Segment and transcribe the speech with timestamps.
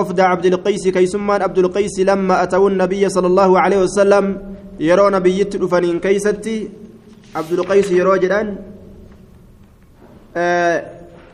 [0.00, 4.24] وفد عبد القيس كيسمان عبد القيس لما أتوا النبي صلى الله عليه وسلم
[4.80, 6.68] يرون نبي دفنين كيستي.
[7.36, 8.56] عبد القيس يرو جدان
[10.36, 10.84] آه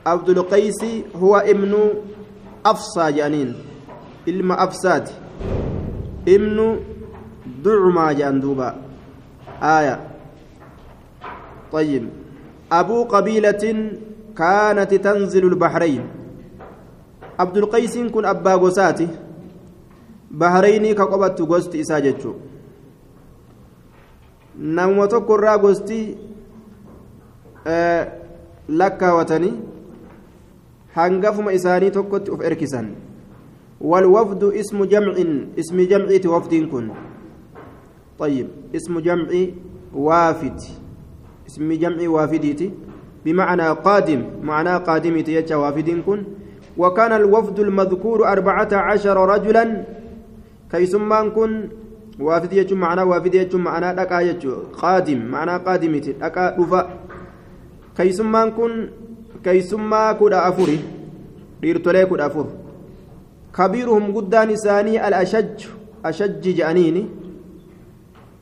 [0.07, 0.81] عبد القيس
[1.17, 1.75] هو ابن
[2.67, 3.55] أفصى جانين.
[4.29, 5.09] علم أفساد.
[6.29, 6.81] ابن
[7.65, 8.77] دعما جاندوبا
[9.63, 10.01] آية.
[11.73, 12.09] طيب.
[12.73, 13.91] أبو قبيلة
[14.39, 16.22] كانت تنزل البحرين.
[17.39, 19.09] Abdulqaysiin kun abbaa gosaati
[20.31, 22.35] bahreynii ka qobattu gosti isaa jechuu
[24.57, 26.01] namuma tokko irraa gosti
[28.69, 29.55] lakkaawatanii
[30.95, 32.93] hangafuma isaanii tokkotti uf erkisan
[33.83, 35.15] والوفد اسم جمع
[35.59, 36.91] اسم جمعية وفد كن
[38.19, 39.31] طيب اسم جمع
[39.95, 40.59] وافد
[41.47, 42.71] اسم جمع وافديتي
[43.25, 46.21] بمعنى قادم معنى قادمتي يتشا وافد كن
[46.79, 49.65] وكان الوفد المذكور أربعة عشر رجلا.
[50.73, 51.69] كيسمان كن
[52.21, 56.81] وافد يجو معنا وافد يجو معنا يجو قادم معنا قادمة دكا دفا
[57.97, 58.89] كيسمان كن
[59.45, 60.79] كيسما كودا أفوري.
[61.61, 62.47] ديرتولي كودا أفور.
[63.57, 65.59] كبيرهم قدان نساني الأشج
[66.05, 67.05] أشج جانيني.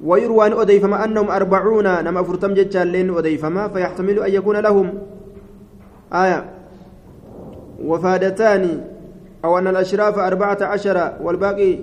[0.01, 4.89] ويروى أن أديفما أنهم أربعون نما فرتم جتشان لين أديفما فيحتمل أن يكون لهم.
[6.13, 6.60] آية.
[7.85, 8.65] وفادتان
[9.45, 11.79] أو أن الأشراف أربعة عشر والباقي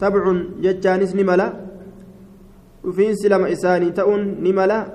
[0.00, 0.22] تبع
[0.60, 1.48] جتانس نملا.
[2.84, 4.86] وفين سلم إساني تؤن نملا.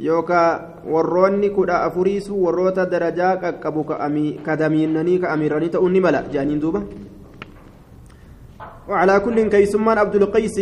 [0.00, 3.84] يوكا warroonni kudha afuriisu warroota darajaa qaqqabu
[4.42, 6.24] kadamiinanii ka amiiranii ta'uun ni mala
[8.88, 10.58] وعلى كل كيسمان عبد القيس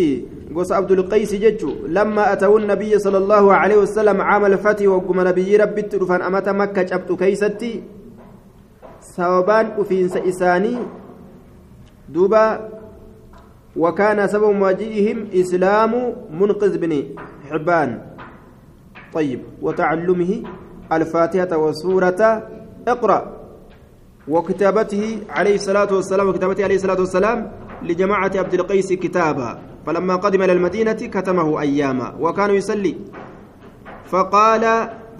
[0.56, 5.56] قص عبد القيس ججو لما أتوا النبي صلى الله عليه وسلم عام الفتح وقم نبي
[5.56, 7.72] ربي تلفان أمت مكة جبت كيستي
[9.20, 10.80] sababaan dhufiinsa isaanii
[12.08, 12.44] duuba
[13.76, 15.92] وكان سبب مجيئهم إسلام
[16.40, 16.92] منقذ بن
[17.50, 17.90] حبان.
[19.14, 20.32] طيب وتعلمه
[20.92, 22.20] الفاتحة وسورة
[22.88, 23.20] اقرأ.
[24.28, 27.38] وكتابته عليه الصلاة والسلام وكتابته عليه الصلاة والسلام
[27.82, 29.58] لجماعة عبد القيس كتابا.
[29.86, 32.94] فلما قدم إلى المدينة كتمه أياما وكان يصلي.
[34.10, 34.64] فقال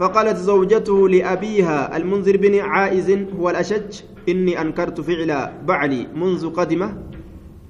[0.00, 6.96] فقالت زوجته لأبيها المنذر بن عائز هو الأشج إني أنكرت فعل بعلي منذ قدمة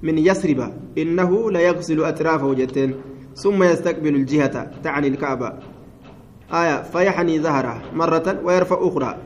[0.03, 2.93] من يثرب إنه ليغسل أطرافه جتين
[3.35, 5.53] ثم يستقبل الجهة تعني الكعبة.
[6.53, 9.17] آية فيحني ظهره مرة ويرفع أخرى.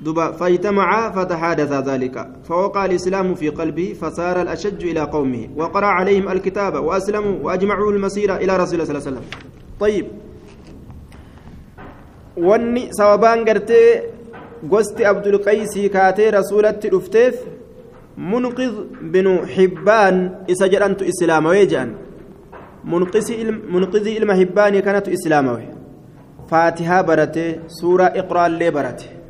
[0.00, 2.32] دبا فاجتمعا فتحادث ذلك.
[2.44, 8.56] فوقع الإسلام في قلبه فصار الأشج إلى قومه وقرأ عليهم الكتاب وأسلموا وأجمعوا المسير إلى
[8.56, 9.22] رسول الله صلى الله عليه وسلم.
[9.80, 10.29] طيب.
[12.36, 14.02] Wanni sababaan gartee
[14.72, 17.34] gosti abdulqaysii kaatee rasuulatti dhufteef
[18.16, 18.74] munqid
[19.12, 20.16] binu hibbaan
[20.48, 21.94] isa jedhantu islaamawee jedhan
[23.74, 25.64] munqizii ilma hibbaanii kanatu islaamawe
[26.50, 27.46] faatihaa barate
[27.80, 29.20] suuraa iqraallee barate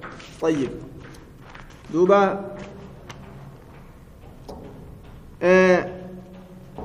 [0.42, 0.70] طيب
[1.92, 2.44] دوبا
[5.42, 5.86] آه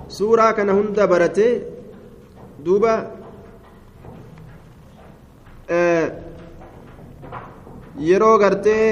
[0.08, 1.62] سورة كان هند برته
[2.66, 3.12] دوبا
[8.09, 8.85] yeroo gartee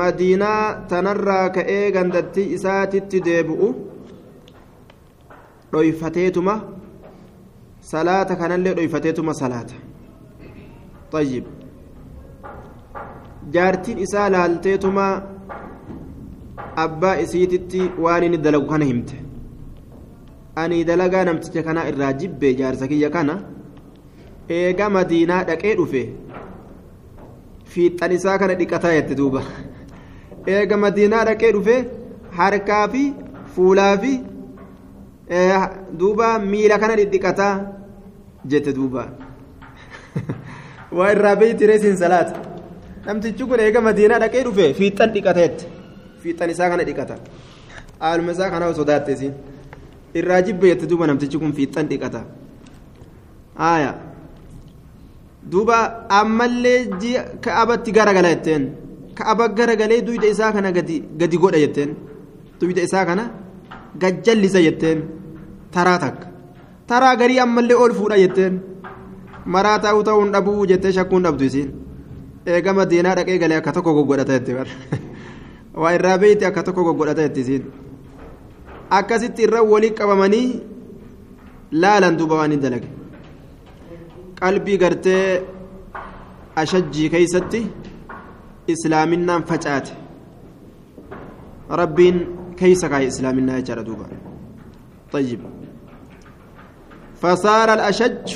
[0.00, 3.68] madiinaa tanarraa ka'ee gandattii isaatitti deebi'u
[5.72, 6.54] dhoyfateetuma
[7.92, 9.74] salaata kanallee dhoyfateetuma salaata
[11.12, 11.44] طيب
[13.54, 15.04] jaartiin isaa laalteetuma
[16.84, 19.16] abbaa isiititti waan inni dalagu kana himte
[20.62, 23.34] ani dalagaa namticha kanaa irraa jibbe jaarsa kiyya kana
[24.57, 26.01] eega madiinaa dhaqee dhufe
[27.73, 29.41] fiixan isaa kana dhiqataa jette duuba
[30.55, 31.75] eega madiinaa dhaqee dhufe
[32.39, 33.03] harkaa fi
[33.55, 34.13] fuulaa fi
[36.01, 37.53] duuba miila kana dhidhiqataa
[38.53, 39.05] jette duuba
[40.99, 42.41] waa irraa beeyti reesiin salaata
[43.05, 45.65] namtichi kun eega madiinaa dhaqee dhufe fiixan dhiqata jette
[46.23, 47.15] fiixan isaa kana dhiqata
[48.05, 49.33] haaluma isaa kana sodaatte isiin
[50.21, 52.21] irraa jibbe jette duuba namtichi kun fiixan dhiqata
[53.71, 54.10] aayaa.
[55.51, 56.89] Duuba ammallee
[57.41, 58.63] ka'abatti garagala jetteen.
[59.15, 61.95] Ka'aba garagalee duyda isaa kana gadi godha jetteen.
[62.59, 63.23] Duyda isaa kana
[64.01, 65.03] gajjallisa jetteen.
[65.71, 66.27] Taraa takka.
[66.87, 68.61] Taraa garii ammallee ol fuudha jetteen.
[69.45, 71.69] Maraa taa'uu ta'uun dhabuu jettee shakkuun dhabdu isiin.
[72.45, 74.55] Eega madiinaa dhaqee galee akka tokko goggodhata jette
[75.81, 77.63] waa irraa beeyti akka tokko goggodhata jette isiin.
[78.89, 80.47] Akkasitti irra walii qabamanii
[81.71, 83.00] laalan duuba waan hin dalage
[84.43, 85.25] qalbii gartee
[86.61, 87.61] ashajjii keeysatti
[88.73, 89.91] islaaminaan facaate.
[91.81, 92.17] Rabbiin
[92.61, 94.05] كيس كاي إسلامنا يجرى دوبا
[95.11, 95.41] طيب
[97.21, 98.35] فصار الأشج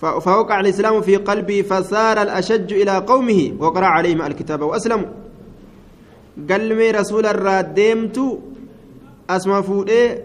[0.00, 5.08] فوقع الإسلام في قلبي فصار الأشج إلى قومه وقرأ عليهم الكتاب وأسلموا
[6.50, 8.18] قلمي رسول الرادمت
[9.30, 10.16] أسمى فودي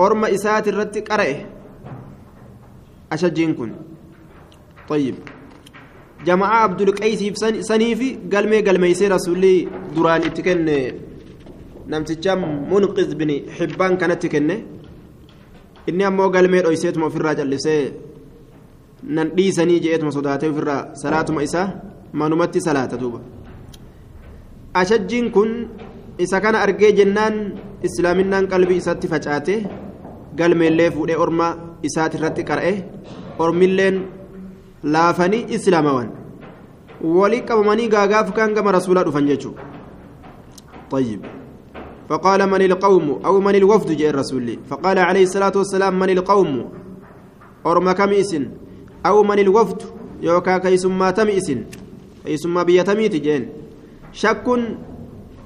[0.00, 1.36] أرم إسات الرد قرأه
[3.13, 3.71] أشجين كن
[4.89, 5.15] طيب
[6.25, 7.21] جماعة عبد القيس
[7.69, 10.59] سنيفي قلمي قلمي سي رسولي دران اتكن
[11.91, 12.33] نمتجا
[12.71, 14.57] منقذ بني حبان كانت تكنه
[15.87, 17.81] inni ammoo galmee dhoyseetuma ofirraa callisee
[19.15, 21.67] nan dhiisanii je'eetuma sodaatee ofirraa salaatuma isaa
[22.19, 23.19] manumatti salaata duuba
[24.81, 25.51] ashajjiin kun
[26.25, 27.35] isa kana argee jennaan
[27.87, 29.55] islaaminaan qalbii isatti facaate
[30.39, 31.47] galmeellee fuudhee orma
[31.82, 32.74] isaati irratti qara'e
[33.38, 34.02] ormilleen
[34.82, 36.08] laafanii islaamawan.
[37.02, 39.68] Walii qabamanii gaagaaf kan gama rasuulaa dhufan jechuudha
[40.90, 41.20] طيب
[42.08, 46.70] فقال من القوم أو من الوفد جاء الرسول فقال عليه الصلاة والسلام من القوم
[47.66, 48.36] أرم كمئس
[49.06, 49.82] أو من الوفد
[50.22, 51.52] يوكا كيسما تمئس
[52.24, 53.48] كيسما بيتميت جين
[54.12, 54.46] شك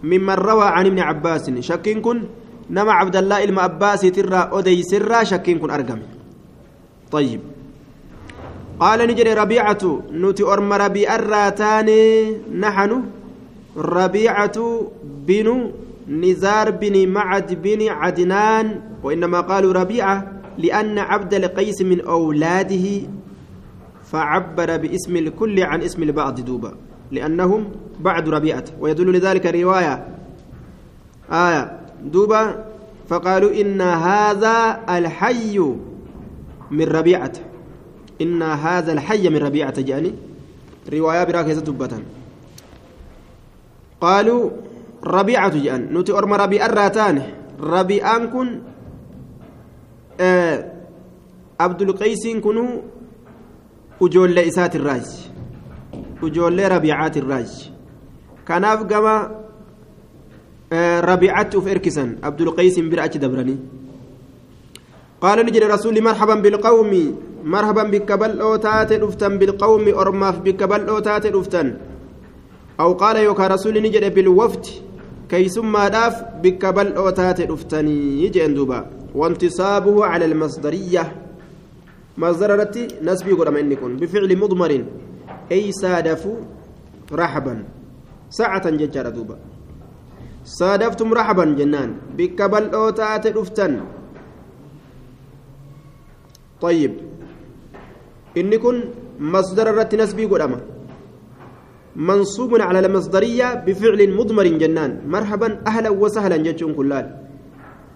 [0.02, 2.22] ممن روى عن ابن عباس شك كن
[2.70, 6.00] نما عبد الله عباس ترى أدي سرى شك كن أرقم
[7.12, 7.40] طيب.
[8.80, 11.88] قال نجري ربيعة نتي أرم ربيع الراتان
[12.60, 13.02] نحن
[13.76, 15.70] ربيعة بن
[16.08, 22.86] نزار بن معد بن عدنان وإنما قالوا ربيعة لأن عبد القيس من أولاده
[24.12, 26.74] فعبر باسم الكل عن اسم البعض دوبا
[27.10, 27.70] لأنهم
[28.00, 30.06] بعد ربيعة ويدل لذلك رواية
[31.32, 32.64] آية دوبا
[33.08, 35.74] فقالوا إن هذا الحي
[36.72, 37.32] من ربيعة
[38.20, 40.12] إن هذا الحي من ربيعة جاني
[40.92, 41.92] رواية براكزة دبة
[44.00, 44.50] قالوا
[45.02, 47.22] rabiicatu jedhan nuti orma rabii'arraa taane
[47.58, 48.48] rabii'aan kun
[51.58, 52.82] abdulqaysiin kunuu
[54.00, 55.18] ujoollee isaatirraaji
[56.22, 57.72] ujoollee rabiicaatirraaji
[58.44, 59.14] kanaaf gama
[61.10, 63.58] rabiicatti uf erkisan abdulqaysiin bira achi dabranii
[65.22, 66.92] قال نجري رسول مرحبا بالقوم
[67.44, 70.80] مرحبا بك بل أوتات دفتن بالقوم أرماف بك بل
[71.36, 71.66] دفتن
[72.80, 74.64] أو قال يوكا رسول نجري بالوفد
[75.32, 76.14] keeysummaadhaaf
[76.44, 78.78] bikka bal'oo taate dhuftanii jeen duuba
[79.14, 81.12] وانتصابه على المصدرية.
[82.18, 84.84] مصدر رتي نسبي قدام إنكم بفعل مضمر.
[85.52, 86.28] أي سادف
[87.12, 87.64] رحبا.
[88.30, 89.36] ساعة ججارة دوبا.
[90.44, 91.90] صادفتم رحبا جنان.
[92.16, 93.80] بكبل أوتات رفتن
[96.62, 96.92] طيب.
[98.36, 98.74] إنكم
[99.18, 100.60] مصدر رتي نسبي قدامه
[101.96, 105.02] منصوب على المصدرية بفعل مضمر جنان.
[105.06, 107.06] مرحبا أهلا وسهلا جتشون كلال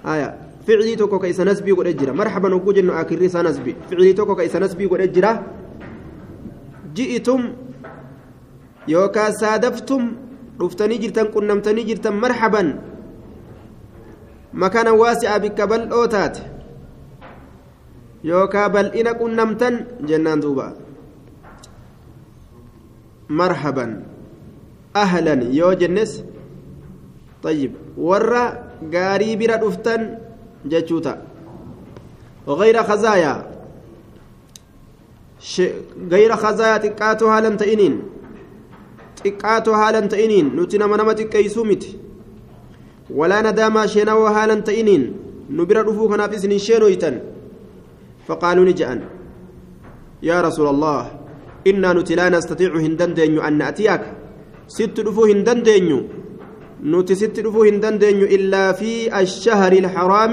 [0.07, 0.29] آية.
[0.67, 2.13] فعلي توكو كيس نسبي قد أجرا.
[2.13, 3.77] مرحبا وكوج إنه آخر ريسا نسبي.
[3.91, 5.33] فعلي توكو كيس نسبي قد أجرا.
[6.95, 7.41] جئتم
[8.89, 10.03] يوكا سادفتم.
[10.61, 12.13] رفتني جرتن قنمتني جرتن.
[12.13, 12.63] مرحبا.
[14.55, 16.56] مكانا واسعا بك بل أوتات.
[18.27, 20.75] بل إن قنمتن جنان دوبا
[23.31, 24.03] مرحبا
[24.97, 26.25] أهلا يو جنس
[27.43, 28.45] طيب ورا
[28.95, 30.19] غاري برا دفتن
[30.67, 31.15] جچوتا
[32.47, 33.35] وغير خزايا
[35.41, 35.63] ش...
[36.11, 37.95] غير خزايا تقاتو حالا تئنين
[39.25, 41.99] تقاتو حالا تئنين نتنا منما تقيسو متي
[43.11, 45.03] ولا نداما شيناو حالا تئنين
[45.51, 47.36] نبرا دفو كنا في سنين شينويتن
[48.27, 49.01] فقالوا نجأن.
[50.23, 51.03] يا رسول الله
[51.67, 54.03] إنا نتي لا نستطيع هندندن أن نأتيك
[54.69, 55.89] ست دفو هندندن
[56.83, 58.91] نتي ست دفو هندندن إلا في
[59.21, 60.33] الشهر الحرام.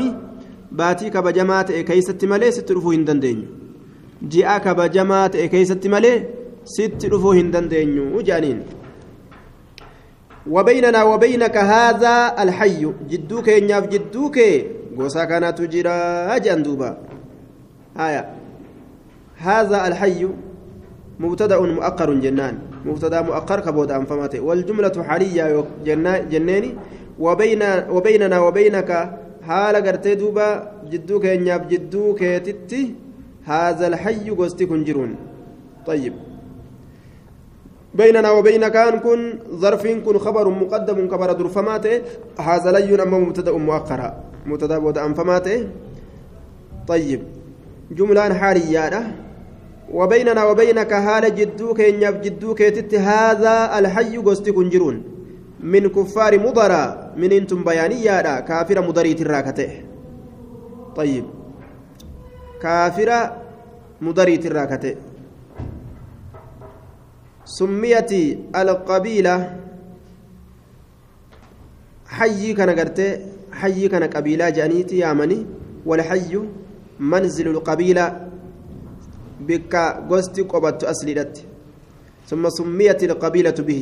[0.72, 3.38] باتي كبجمات كيست مالي ست دفو هندندن
[4.22, 6.14] جاء كبجمات كيست مالي
[6.66, 8.60] ست دفو هندندن وجانين.
[10.50, 12.82] وبيننا وبينك هذا الحي.
[13.10, 14.38] جدوك يناف جدوك
[14.98, 16.00] غوسا كانت تجرى
[16.46, 17.13] جندوبا
[17.98, 18.24] هايا
[19.38, 20.28] هذا الحي
[21.20, 22.58] مبتدأ مؤخر جنان.
[22.86, 25.66] مبتدأ مؤخر كبود انفمته والجملة حالية
[26.32, 26.70] جناني
[27.20, 28.90] وبين وبيننا وبينك
[29.48, 30.48] حال غرتي دوبا
[30.92, 32.96] جدو كينياف جدو كيتتي
[33.46, 35.16] هذا الحي غوستي كنجرون.
[35.88, 36.14] طيب.
[37.96, 42.02] بيننا وبينك أن كن ظرف كن خبر مقدم كبر درفماته
[42.40, 44.14] هذا لي أما مبتدأ مؤخر
[44.46, 45.68] مبتدأ بود انفماته
[46.88, 47.22] طيب.
[47.92, 49.16] جملة حالية.
[49.92, 52.62] وبيننا وبينك هال جدوك إنياف جدوك
[52.96, 55.04] هذا الحي قصتي كنجرون.
[55.60, 59.72] من كفار مضرا من إنتم بيانية كافر مضري تراكته
[60.96, 61.26] طيب.
[62.62, 63.10] كافر
[64.02, 64.96] مضري تراكته
[67.46, 68.12] سميت
[68.56, 69.60] القبيلة.
[72.08, 75.46] حي كان قرتي حي كان قبيلة جانيتي يامني
[75.86, 76.40] والحي
[77.12, 78.06] منزل القبيلة
[79.48, 79.74] بك
[80.10, 81.36] غوستي قبت أسلدت
[82.30, 83.82] ثم سميت القبيلة به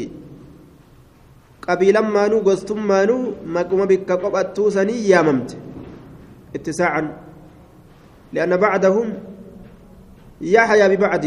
[1.67, 3.17] قبيلة مانو غوستم مانو
[3.55, 5.49] مقوم بك قبت سني ياممت
[6.55, 7.03] اتساعا
[8.33, 9.07] لأن بعدهم
[10.41, 11.25] يحيى ببعد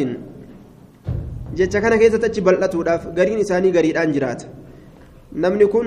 [1.55, 4.47] achi bal'atuudhaaf gariin isaanii gariidhaan jiraata
[5.43, 5.87] namni kun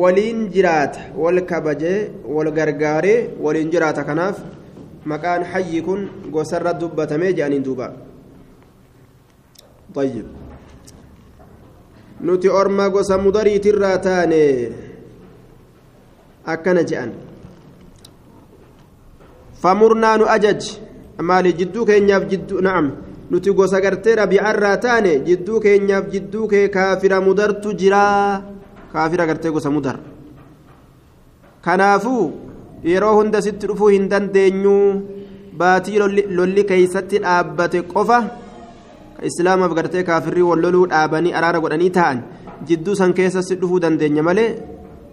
[0.00, 4.36] waliin jiraata wal kabajee wal gargaaree waliin jiraata kanaaf
[5.05, 7.87] maqaan hayyi kun gosarra dubbatamee jedhaniin duuba
[9.95, 10.25] طيب
[12.21, 14.43] nuti orma gosa mudariitirraa taane
[16.45, 17.11] akkana je'an
[19.61, 20.61] famurnaa nu ajaj
[21.29, 22.85] maali jidduu keenyaaf jidduu na'am
[23.31, 28.41] nuti gosa gartee rabiicarraa taane jidduu keenyaaf jidduu kee kaafira mudartu jiraa
[28.93, 29.97] kaafira gartee gosa mudar
[31.65, 32.25] kanaafuu
[32.92, 34.76] yeroo hunda sitti dhufuu hin dandeenyu
[35.60, 35.98] baatii
[36.38, 38.18] lolli keeysatti dhaabbate qofa
[39.30, 42.22] islaamaaf gartee kaafirrii walloluu dhaabanii araara godhanii ta'an
[42.68, 44.50] jidduu san keessa si dhufuu dandeenya malee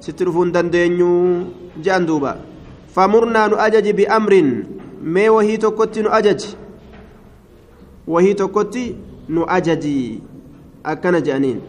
[0.06, 1.10] sitti dhufuu hin dandeenyu
[1.86, 2.34] je'an duuba
[2.96, 4.50] famurnaa nu ajaji bi'amrin
[5.18, 6.50] mee wahii tokkotti nu ajaji
[8.16, 8.86] wahii tokkotti
[9.36, 9.98] nu ajaji
[10.94, 11.62] akkana je'aniin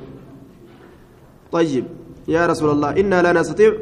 [1.52, 1.84] طيب
[2.32, 3.72] يا رسول الله إنا لا نستطيع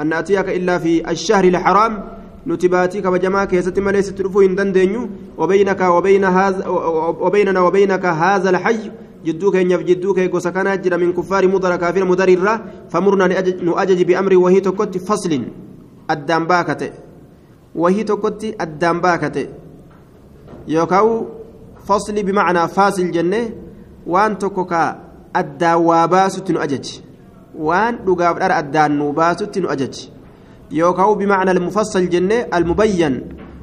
[0.00, 2.02] أن نأتيك إلا في الشهر الحرام
[2.46, 5.08] نتباتي كما كيست مليس تلفو دندنيو
[5.38, 6.68] وبينك وبين هذا
[7.24, 8.90] وبيننا وبينك هذا الحي
[9.24, 12.60] جدوك إن جدوك كان جرى من كفار مضر كافر مضر
[12.90, 13.26] فمرنا
[13.62, 15.42] نؤجج بأمر وهي تكت فصل.
[16.10, 16.90] الدم باكته
[17.74, 19.46] وهي تكت الدم باكته
[20.68, 21.26] يوكاو
[21.84, 23.50] فصل بمعنى فاصل جنة
[24.06, 25.00] وان تكوكا
[27.58, 29.96] وان دقاب الدان نوباس تنؤجج
[30.70, 33.14] يوكاو بمعنى المفصل جنة المبين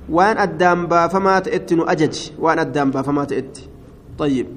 [0.10, 3.58] وان الدام فما تأت أجج وان الدام فما تأت
[4.18, 4.48] طيب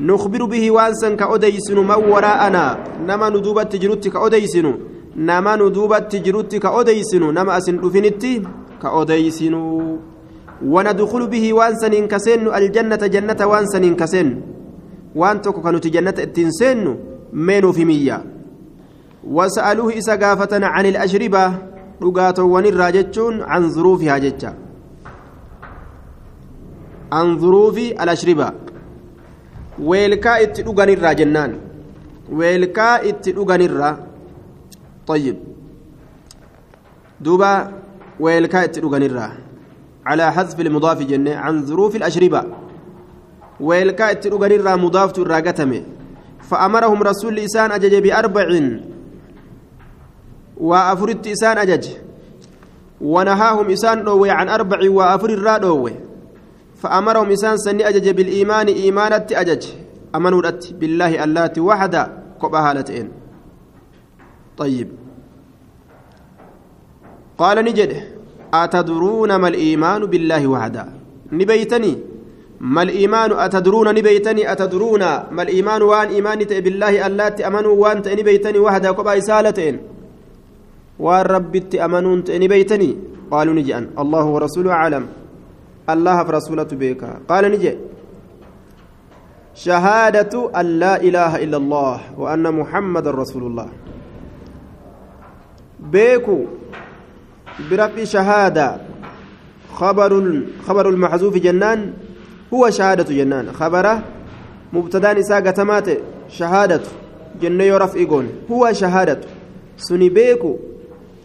[0.00, 2.64] نخبر به وانسا كأديسن من وراءنا
[3.08, 4.66] نما ندوبة تجرت كأديسن
[5.16, 8.42] نما ندوبة تجرت كأديسن نما أسن رفنتي
[8.82, 9.54] كأديسن
[10.64, 14.28] وندخل به وانسا إنكسن الجنة جنة وانسا إنكسن
[15.14, 16.96] وان تكو كانت جنة التنسن
[17.32, 18.24] منو في مية
[19.24, 21.52] وسألوه إسا قافة عن الأشربة
[22.02, 24.54] jechuun an zuruufihaa jecha
[27.10, 28.52] an zuruufi alashriba
[29.78, 31.52] weelkaa itti dhuganirraa jennaan
[32.38, 33.96] weelkaa itti dhuganirraa
[35.06, 35.36] طيب
[37.20, 37.72] دوبا
[38.20, 39.32] ويلكا اتدغنرا
[40.06, 42.44] على حذف المضاف جنة عن ظروف الأشربة
[43.60, 45.82] ويلكا اتدغنرا مضاف الراقتمه
[46.52, 48.46] فأمرهم رسول لسان أجج بأربع
[50.56, 51.88] وأفرت إسان أجج
[53.00, 55.92] ونهاهم إسان دوي عن أربع وأفر الرادوي
[56.82, 59.64] فأمرهم إسان سني أجج بالإيمان إيمانة أجج
[60.14, 60.42] أمنوا
[60.80, 63.08] بالله اللات وحدا قبها لتئن.
[64.58, 64.88] طيب.
[67.38, 67.92] قال نجد
[68.54, 70.84] أتدرون ما الإيمان بالله وحدا
[71.32, 72.11] نبيتني.
[72.62, 75.00] ما الإيمان أتدرون نبيتني أتدرون
[75.34, 79.76] ما الإيمان وان إيمان بالله اللات أمنوا وان نبيتني وحدا قبها إسالتين
[82.22, 82.96] ta'e ni beeytanii
[83.30, 85.04] qaaluu ni je'an allahu warasuulu aclam
[85.92, 87.80] allahaaf rasulatu beeka qaala ni jedhe
[89.64, 93.68] shahaadatu an laa ilaaha illa allah wa anna muhammadan rasuulullah
[95.94, 96.38] beeku
[97.70, 98.68] برفع شهادة
[99.76, 100.12] خبر
[100.66, 101.92] خبر المحذوف جنان
[102.54, 103.52] هو شهادة جنان.
[103.52, 104.02] خبره
[104.72, 105.88] مبتدا نساء قتمات
[106.28, 106.80] شهادة
[107.40, 108.28] جنة يرف إيقون.
[108.50, 109.20] هو شهادة.
[109.76, 110.56] سني بيكو.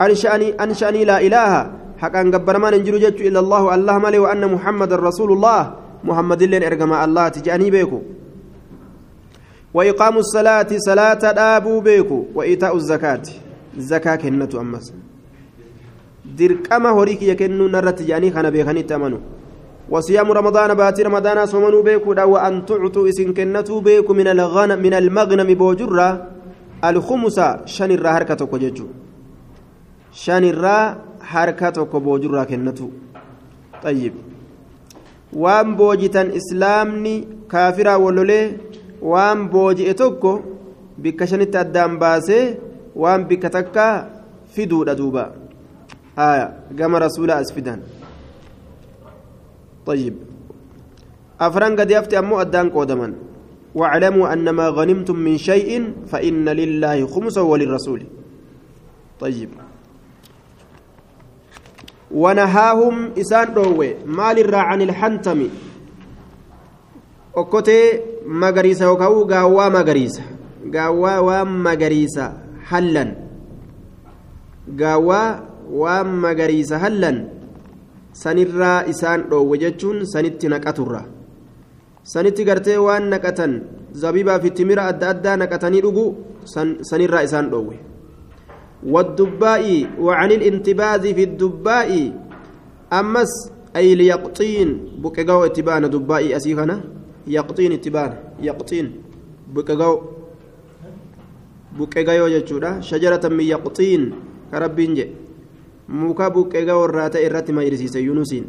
[0.02, 1.72] أنشأني أنشأني لا إله.
[1.98, 5.74] حقا قبر ما ننجر جدت إلا الله الله ملي وأن محمد رسول الله.
[6.04, 8.02] محمد لين إرقم الله تجأني بيكو.
[9.74, 12.26] وإقام الصلاة صلاة دابو بيكو.
[12.36, 13.26] وإيتاء الزكاة.
[13.78, 14.94] زكاة كنة أمس.
[16.98, 19.20] horii kiyya kennuu narratti jedhanii kana beekanitti amanu
[19.90, 25.50] وصيام رمضان باتي رمضان صومنوا بيكو وأن تعطوا إسن كنتوا بيكو من الغنم من المغنم
[25.54, 26.10] بوجرة
[26.84, 27.92] الخمس شن
[28.52, 28.88] كججو
[30.24, 30.98] shanirraa
[31.32, 32.86] harka tokko boojurraa kennatu
[33.84, 34.16] xayyib
[35.44, 37.16] waan boojitan islaamni
[37.54, 38.46] kaafiraa wallolee
[39.12, 40.32] waan booji'e tokko
[41.04, 42.44] bikka shanitti addaan baasee
[43.04, 43.86] waan bikka takka
[44.56, 45.26] fiduudha duuba
[46.22, 46.48] haya
[46.80, 47.84] gama rasuula as fidan
[49.88, 50.16] طيب.
[51.42, 53.14] أفران قد يفتي أمو أدان قودما
[53.76, 58.02] واعلموا أن ما غنمتم من شيء فإن لله خمسه وللرسول.
[59.20, 59.50] طيب.
[62.12, 65.40] ونهاهم إسان روي مال عن الحنتم؟
[67.38, 70.24] okkotee magariisa yookaan gaawwaa magariisa
[70.74, 72.34] gaawwaa waan magariisa
[72.66, 73.14] hallan
[74.74, 76.10] gaawwaa waan
[78.22, 81.02] sanirraa isaan dhoowwe jechuun sanitti naqaturra
[82.14, 83.54] sanitti gartee waan naqatan
[84.04, 86.06] zabiibaa fi timira adda addaa naqatanii dhugu
[86.92, 87.78] sanirraa isaan dhoowwe
[88.84, 89.66] والدباء
[90.00, 91.92] وعن الانتباذ في الدباء
[92.94, 93.32] أمس
[93.76, 94.70] أي ليقطين
[95.02, 96.76] بكجاو اتبان دباء أسيخنا
[97.28, 98.86] يقطين اتبان يقطين
[99.54, 99.94] بكجاو
[101.78, 104.02] بكجاو جتشورا شجرة من يقطين
[104.52, 105.06] كربين جي
[105.88, 108.46] muka buqqee gawarraa ta'e irratti mayrisiise yunusiin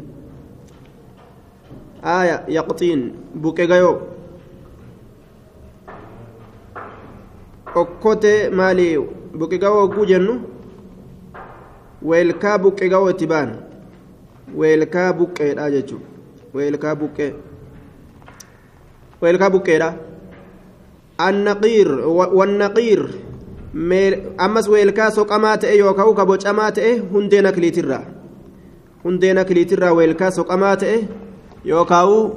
[2.03, 3.01] aaya yaqxiin
[3.41, 3.95] buqqee gayoo
[7.75, 8.87] okkotee maali
[9.39, 10.35] buqqee gawoo ogguu jennu
[12.11, 13.55] weelkaa buqqee gawoo itti baan
[14.57, 16.07] weelkaa buqqeedha jechuudha
[16.55, 17.33] weelkaa buqqee
[19.21, 19.89] weelkaa buqqeedha
[21.27, 21.89] annaqiir
[22.39, 23.01] wannaqiir
[23.73, 28.03] ammas weelkaa soqamaa ta'e yookaan ka bocamaa ta'e hundeen akiliitirraa
[29.03, 31.07] hundeen akiliitirraa weelkaa soqamaa ta'e
[31.65, 32.31] yookaan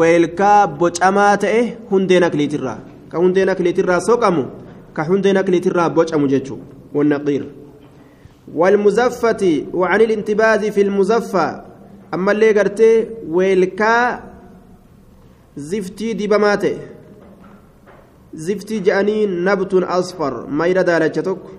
[0.00, 4.44] weelkaa bocamaa ta'e hundeen akiliitirraa ka hundeen akiliitirraa soqamu
[4.92, 6.64] ka hundeen akiliitirraa bocamu jechuudha
[6.94, 7.44] wannaqiir
[8.54, 11.64] walmuzaffati wacanil intibaazi fil muzaffa
[12.10, 12.96] ammallee gartee
[13.28, 14.22] weelkaa
[15.56, 17.01] ziftii dibamaa ta'e.
[18.34, 21.50] Ziftii je'anii nabtun asfar mayra daalacha tokko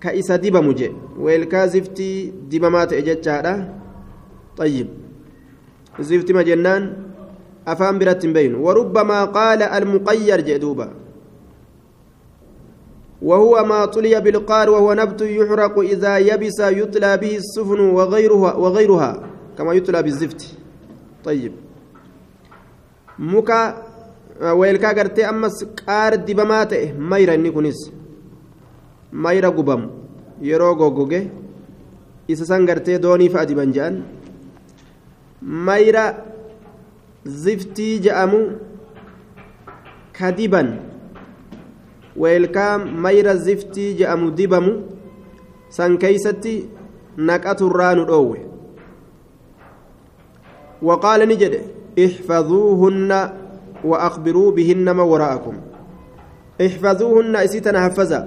[0.00, 2.86] ka isa dibamu je weelkaa ziftii dibamaa
[4.56, 4.88] طيب.
[6.00, 6.92] زفت ما جنان.
[7.68, 8.54] أفهم برت بين.
[8.54, 10.88] وربما قال المقير جدوبا.
[13.22, 19.22] وهو ما طلي بالقار وهو نبت يحرق إذا يبس يطلى به السفن وغيرها وغيرها
[19.58, 20.56] كما يطلى بالزفت.
[21.24, 21.52] طيب.
[23.18, 23.85] مكا
[24.40, 27.90] weelkaa gartee ammas qaar dibamaa ta'e mayra inni kunis
[29.12, 29.88] mayra gubamu.
[30.42, 31.30] Yeroo goggoge
[32.28, 34.02] isa san gartee doonii fa'a diban jedhan
[35.40, 36.04] mayra
[37.24, 38.40] ziftii jedhamu
[40.12, 40.68] ka diban.
[42.16, 44.72] Weelkaa mayra ziftii jedhamu dibamu
[45.68, 46.68] san keeysatti
[47.16, 48.38] naqatu irraa nu dhoowwe.
[50.82, 51.60] Waqaala ni jedhe
[51.96, 53.18] ixfaduuhunna
[53.84, 55.56] وأخبروا بهن ما وراءكم.
[56.60, 58.20] احفظوهن إسيتنا حفظا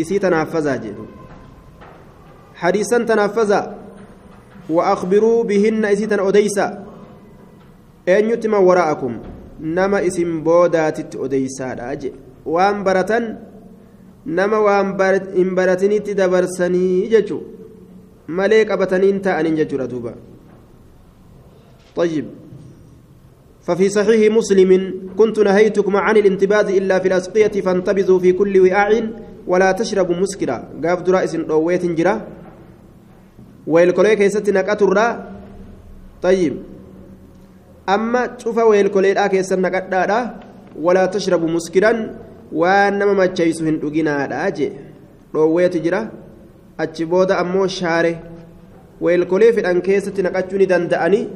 [0.00, 1.04] إسيتنا حفظا جدو
[2.54, 3.78] حديثا تنفذا
[4.70, 6.66] وأخبروا بهن إسيتنا أديسا
[8.08, 9.12] أن يتم وراءكم.
[9.60, 12.12] نما إسم بودات أديسا أجي
[12.46, 13.36] وأن برتن
[14.26, 15.00] نما وأن
[15.36, 17.40] إن برتني تدبرسني ججو
[18.28, 20.14] مليك أبتنين تأنين ججو ردوبا.
[21.96, 22.37] طيب.
[23.68, 24.70] ففي صحيح مسلم
[25.12, 28.92] كنت نهيتكم عن الانتباذ إلا في الأسقية فانتبذوا في كل وعاء
[29.46, 30.56] ولا تشربوا مسكرا.
[30.84, 32.14] قاف درائس رويت جرا.
[33.66, 35.06] ويلكولي كيست نكاتورا
[36.22, 36.54] طيب.
[37.88, 40.20] أما شوف ويلكولي لا كيست نكاتورا
[40.80, 41.92] ولا تشربوا مسكرا.
[42.52, 44.72] وأنما ما تشيسو هندوغينا راجي
[45.34, 46.10] رويت جرا.
[46.78, 48.12] ammoo shaare
[49.00, 51.28] weelkolee fedhan keessatti naqachuu ni danda'anii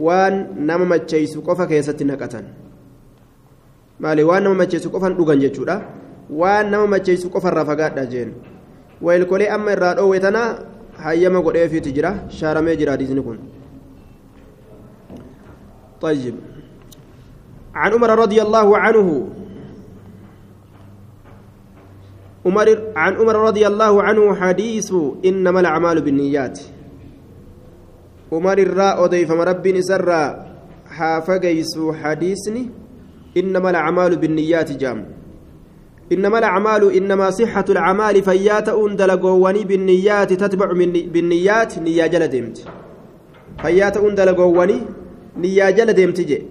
[0.00, 2.44] waan nama macheessu qofa keessatti naqatan
[4.00, 5.76] maali waan nama macheessu qofan dhugan jechuudha
[6.42, 8.34] waan nama macheessu qofarraa fagaadha jeen
[9.02, 10.42] weelkolee amma irraa dhoowwe tana
[11.04, 13.38] hayyama godheefiiti jira shaaramee jira hadiisni kun
[16.00, 16.34] طيب
[17.74, 19.28] عن عمر رضي الله عنه
[22.46, 26.60] عمر عن عمر رضي الله عنه حديث إنما الأعمال بالنيات
[28.32, 30.24] عمر الراء ضيف رب سرى
[30.96, 32.62] حافقيس حديثني
[33.36, 34.98] إنما الأعمال بالنيات جام.
[36.12, 42.56] إنما الأعمال إنما صحة الأعمال فيات أندلقواني بالنيات تتبع من بالنيات نيا جل ديمت.
[43.62, 44.78] فيات أندلقواني
[45.36, 46.42] نيا جل ديمت جي.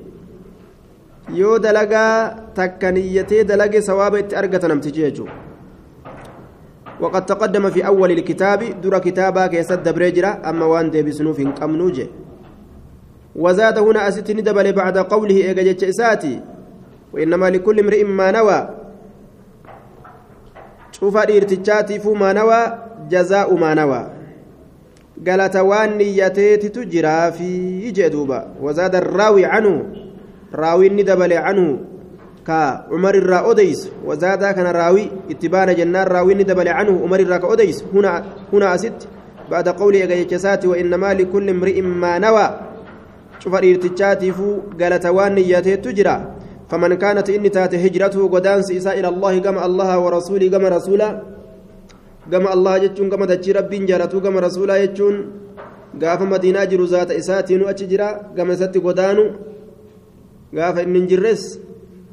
[1.30, 5.48] yoo dalagaa takka niyyatee dalage sawaaba itti argata namtichi jechuudha
[6.99, 12.07] وقد تقدم في أول الكتاب در كتابا كيسد بريجرا أما وان دي بسنوف قمنوجه
[13.35, 16.41] وزاد هنا أستني دبل بعد قوله إيجاجة إساتي
[17.13, 18.69] وإنما لكل امرئ ما نوى.
[20.91, 22.62] شوف الارتجاتي فو ما نوى
[23.09, 24.03] جزاء ما نوى.
[25.27, 29.85] قالت وان نيتيت تجرى في جدوبا وزاد الراوي عنه
[30.55, 31.79] راوي ندبل عنه.
[32.49, 38.12] كعمر الرا أوديس وزاد كان راوي اتبان جنان راوي ندبل عنه عمر الرا أوديس هنا
[38.53, 38.99] هنا أست
[39.51, 42.47] بعد قولي أجيتشسات وإنما لكل امرئ ما نوى
[43.41, 44.47] شوف الارتجاتي فو
[44.79, 46.15] قالت وان نيتيت تجرى
[46.69, 51.09] فمن كانت إني تات هجرته قدانس إساء إلى الله كما الله ورسوله كما رسوله
[52.31, 55.15] كما الله يجون كما دجي ربي جارته كما رسوله يجون
[56.01, 59.25] قاف مدينة جرو ذات إساتين أتجرا كما ست قدانو
[60.57, 60.77] قاف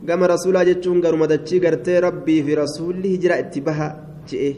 [0.07, 3.89] إن جرس كما رسوله يجون قرم دجي قرتي ربي في رسوله هجرا اتباها
[4.29, 4.55] جئه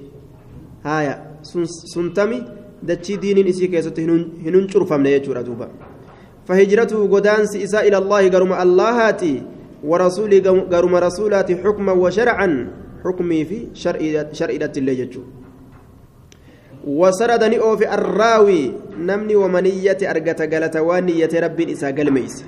[0.84, 1.14] هايا
[1.94, 2.38] سنتمي
[2.82, 3.98] دجي دين إسي كيست
[4.44, 5.68] هنون شرفم يجورا دوبا
[6.46, 9.34] فهجرته قدانس إساء إلى الله قرم اللهاتي
[9.84, 10.38] ورسولي
[10.72, 12.48] قرم رسولات حكما وشرعا
[13.04, 14.00] حكمي في شرع
[14.80, 15.22] الله جتشو
[16.86, 22.44] وسردني أوفي الراوي نمني ومنية أرقت قالت وانية رب إسا قلميس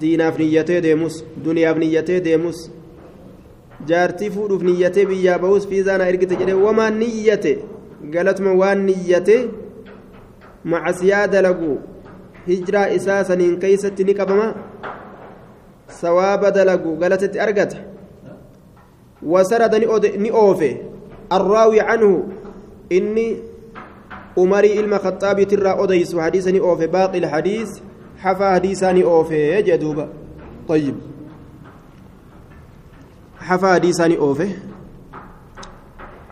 [0.00, 2.58] diinaaf niyyatee deemus duniyaaf niyyatee deemus
[3.90, 7.52] jaartii fuudhuuf niyyatee biyyaa bahus fiizaana ergite jedhe wamaa niyyate
[8.14, 9.36] galatuma waan niyyate
[10.64, 11.78] macasiyaa dalagu
[12.46, 14.48] hijraa isaa saniin keeysatti ni qabama
[16.00, 17.88] sawaaba dalagu galatatti argata
[19.22, 19.74] وسرد
[20.16, 20.76] نئوفه
[21.32, 22.28] الراوي عنه
[22.92, 23.36] إني
[24.38, 27.70] أمري إلما خطابي ترى أديس حديثا نئوفه باقي الحديث
[28.18, 30.08] حفا حديثا نئوفه جدوبا
[30.68, 30.94] طيب.
[33.38, 34.50] حفا حديثا نئوفه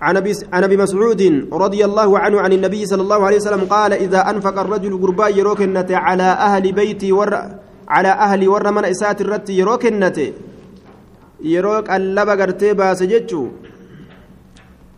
[0.01, 0.17] عن
[0.65, 5.03] أبي مسعود رضي الله عنه عن النبي صلى الله عليه وسلم قال إذا أنفق الرجل
[5.03, 7.35] قربا يروكنته على أهل بيتي ور
[7.89, 9.51] على أهل ور من إسات الرت
[11.41, 13.49] yeroo qallaba gartee baase jechuu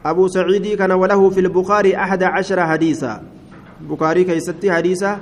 [0.05, 3.21] abuu saciidii kana walahu fi lbukaarii axada cashara hadiisa
[3.89, 5.19] bukaarii keeysatti hadiisa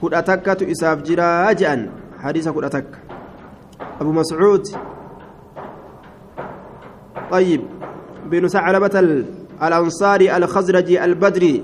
[0.00, 1.88] kudha takkatu isaaf jiraa je'an.
[2.22, 2.98] Hadiisa kudha takka.
[4.00, 4.10] Abu
[7.30, 7.60] طيب
[8.26, 9.00] بن ثعلبة
[9.62, 11.62] الأنصاري الخزرجي البدري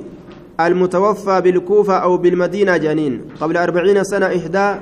[0.61, 4.81] المتوفى بالكوفة أو بالمدينة جنين قبل أربعين سنة إحدى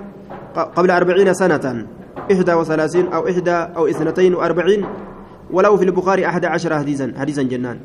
[0.77, 1.87] قبل أربعين سنة
[2.33, 4.85] إحدى وثلاثين أو إحدى أو اثنتين وأربعين
[5.51, 7.79] ولو في البخاري أحد عشر حديثا حديثا جنان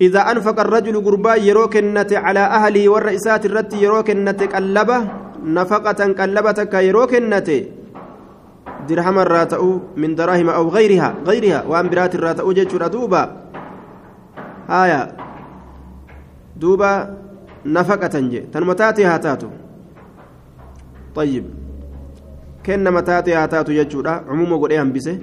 [0.00, 4.98] إذا أنفق الرجل قربا يروكنة على أهله والرئيسات الرت يروكنة قلبة
[5.44, 7.48] نفقة قلبتك يروكنة
[8.88, 13.22] درهم الراتأو من دراهم أو غيرها غيرها وأن برات الراتأو دوبا.
[14.68, 15.00] هايا.
[16.56, 16.92] دوبا
[17.66, 18.40] نفقة جي.
[18.52, 19.48] تنمتاتي هاتاتو.
[21.14, 21.44] طيب.
[22.64, 25.20] haa taatu jechuudha cumuuma godhee hambise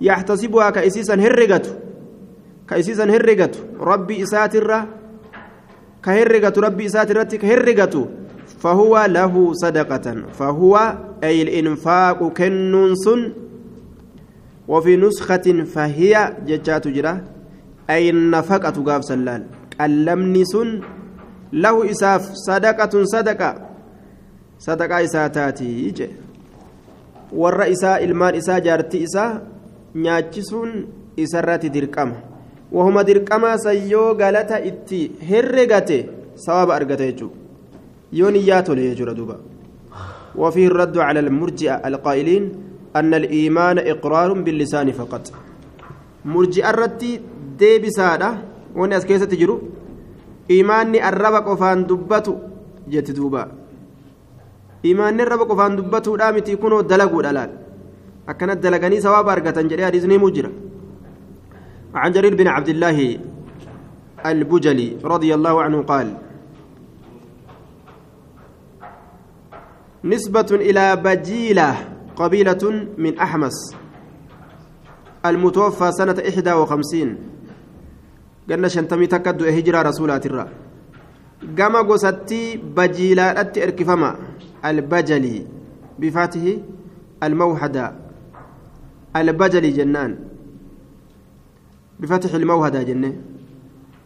[0.00, 1.70] yaxtasibuhaa ka isiisan herregatu
[3.80, 4.86] rabbi isaatirra
[6.00, 8.22] ka herregatu rabbi isaatirratti ka herregatu
[8.62, 10.06] فهو له صدقة
[10.38, 10.74] فهو
[11.24, 13.32] أي الإنفاق كنون سن
[14.68, 17.24] وفي نسخة فهي ججات جرا
[17.90, 19.42] أي النفقة قاب سلال
[19.80, 20.80] قلمني سن
[21.52, 23.50] له إساف صدقة صدقة
[24.58, 26.08] صدقة إساتاتي جي
[27.72, 29.40] isaa ilmaan isaa jaartii isaa
[29.94, 30.72] nyaachisuun
[31.16, 32.31] isarratti dirqama
[32.76, 35.98] wahuma dirqamaa san yoo galata itti herregate
[36.34, 37.36] sawaba argata jechuudha
[38.12, 38.62] yoo niyyaa
[40.36, 42.44] وفيه الرد على المرجئة القائلين
[42.96, 45.32] أن الإيمان إقرار باللسان فقط
[46.24, 47.20] مرجئة الرتي
[47.58, 48.30] دي بسادة
[48.76, 49.56] وناس كيسة تجرو
[50.50, 52.34] إيماني الربق وفان دبتو
[52.88, 53.44] جت دوبا
[54.90, 57.50] imaanni raba qofaan dubbatuudhaa miti kunoo dalaguudha laal
[58.30, 60.50] akkana dalaganii sawaaba argatan jedhee hadiisni himuu jira
[61.94, 63.18] عن جرير بن عبد الله
[64.26, 66.08] البجلي رضي الله عنه قال
[70.04, 71.70] نسبة إلى بجيلة
[72.16, 72.64] قبيلة
[72.98, 73.76] من أحمس
[75.26, 77.08] المتوفى سنة إحدى وخمسين.
[78.50, 80.48] قلنا شنتمي تكد هجرة رسولات الرّ
[81.58, 83.64] قام قصتي بجيلة أتي
[84.64, 85.46] البجلي
[85.98, 86.62] بفاته
[87.22, 87.92] الموحدة
[89.16, 90.31] البجلي جنان.
[92.02, 93.12] بفتح الموهدة جنة.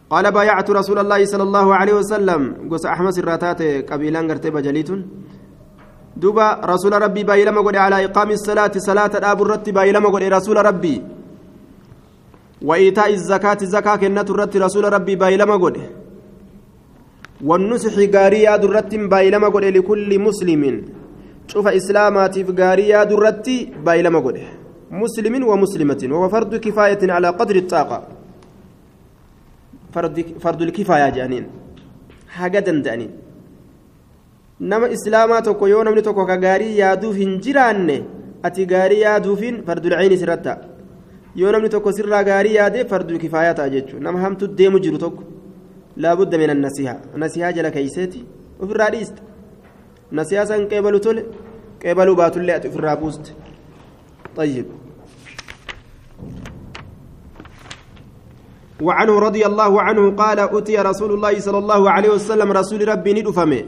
[0.09, 2.41] قال بايعت رسول الله صلى الله عليه وسلم.
[2.71, 4.99] قص أحمد الراتات قبيلان قرتي بجليتون
[6.17, 10.95] دوبا رسول ربي بايلما قد على إقام الصلاة صلاة الأب الرت بايلما قد رسول ربي.
[12.61, 15.77] وإيتاء الزكاة الزكاة كنة الرت رسول ربي بايلما قد.
[17.45, 20.63] والنسح غاري ياد الرتم بايلما قد لكل مسلم.
[21.47, 23.55] cufa islaamaatiif gaarii yaaduu irratti
[23.85, 24.47] baay'ilama godhe
[24.91, 28.01] muslimin wa muslimatin wa fardu kifaayatin alaa qadri xaaqa
[30.43, 31.45] fardul kifaayaa jedhaniin
[32.37, 33.11] haga danda'aniin
[34.59, 37.97] nama islaamaa tokko yoo namni tokko ka gaarii yaaduuf hin jiraanne
[38.43, 40.57] ati gaarii yaaduufiin fardul cayni sirratta
[41.35, 45.23] yoo namni tokko sirraa gaarii yaade fardul kifaayaa ta'a jechuudha nama hamtu deemu jiru tokko
[46.05, 48.25] laabudda min annasihaa nasihaa jala keeyseeti
[48.63, 49.21] ofirraa dhiiste
[50.19, 51.25] nasihaa san qeebalu tole
[51.81, 53.31] qeebaluu baatullee ati ofirraa buuste
[54.37, 54.65] طيب.
[58.81, 63.63] وعنه رضي الله عنه قال أتي رسول الله صلى الله عليه وسلم رسول ربي ندفمه.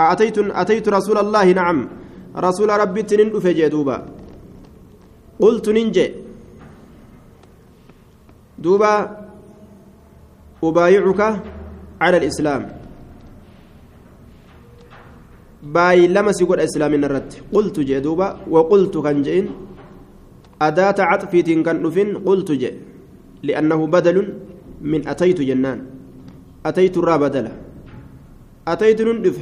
[0.00, 1.88] أتيت أتيت رسول الله؟ نعم.
[2.36, 4.06] رسول ربي تندف دوبا.
[5.40, 6.14] قلت ننجي.
[8.58, 9.16] دوبا
[10.64, 11.20] أبايعك
[12.00, 12.77] على الإسلام.
[15.62, 17.34] باي لما سيقول إسلام الرد.
[17.52, 19.46] قلت جي دوبا وقلت كان جين
[20.62, 22.72] أداة عطفي كان نفين قلت جي
[23.42, 24.16] لأنه بدل
[24.82, 25.78] من أتيت جنان.
[26.66, 27.52] أتيت الرا بدلا
[28.68, 29.38] أتيت نندف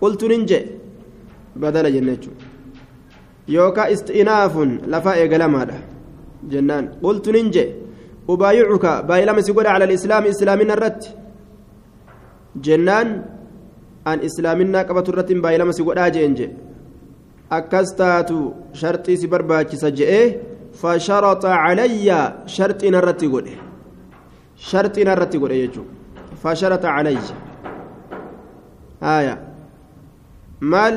[0.00, 0.60] قلت ننجي
[1.56, 2.24] بدل جنة
[3.48, 4.54] يوكا استئناف
[4.86, 5.78] لفا إقلام هذا
[6.50, 6.84] جنان.
[7.02, 7.66] قلت ننجي
[8.28, 11.02] أبايعك باي لما سيقول على الإسلام إسلامنا الرد.
[12.56, 13.08] جنان.
[14.06, 16.50] أن إسلامنا قبة الرد باي لما سيقول آجي
[17.52, 20.24] أكستاتو شرطي سبرباكي سجئه
[20.80, 22.08] فشرط علي
[22.46, 23.46] شرط نرتي قول
[24.56, 25.84] شرط نرتي قول يجو
[26.42, 27.18] فشرط علي
[29.02, 29.34] آية
[30.60, 30.96] مال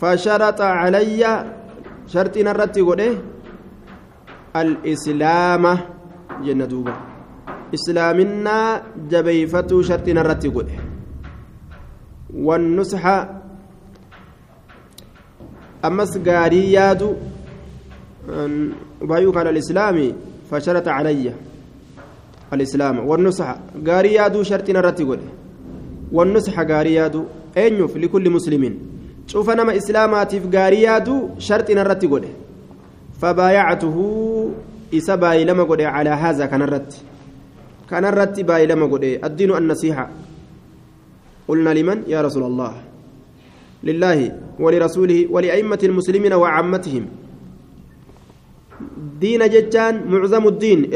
[0.00, 1.22] فشرط علي
[2.12, 3.00] شرط نرتي قول
[4.56, 5.64] الإسلام
[6.44, 6.94] جنة دوبا
[7.74, 8.56] إسلامنا
[9.10, 10.91] جبيفتو شرط نرتي قول
[12.34, 13.28] والنصح
[15.84, 17.14] أمس قاري يادو
[19.02, 20.12] أبايوك على الإسلام
[20.50, 21.32] فشرط علي
[22.52, 23.08] الإسلام.
[23.08, 25.20] والنصح قاري يادو شرطنا رتقل
[26.12, 27.24] والنصح قاري يادو
[27.56, 28.78] أينف لكل مسلم.
[29.26, 32.24] شوف أنا إسلاماتي في قاري يادو شرطنا رتقل
[33.20, 33.96] فبايعته
[34.94, 37.00] إسا باي لما قد على هذا كان الرت
[37.90, 40.08] كان الرت باي لما قد الدين النصيحة
[41.48, 42.72] قلنا لمن يا رسول الله
[43.84, 44.18] لله
[44.60, 47.04] ولرسوله ولأئمة المسلمين وعامتهم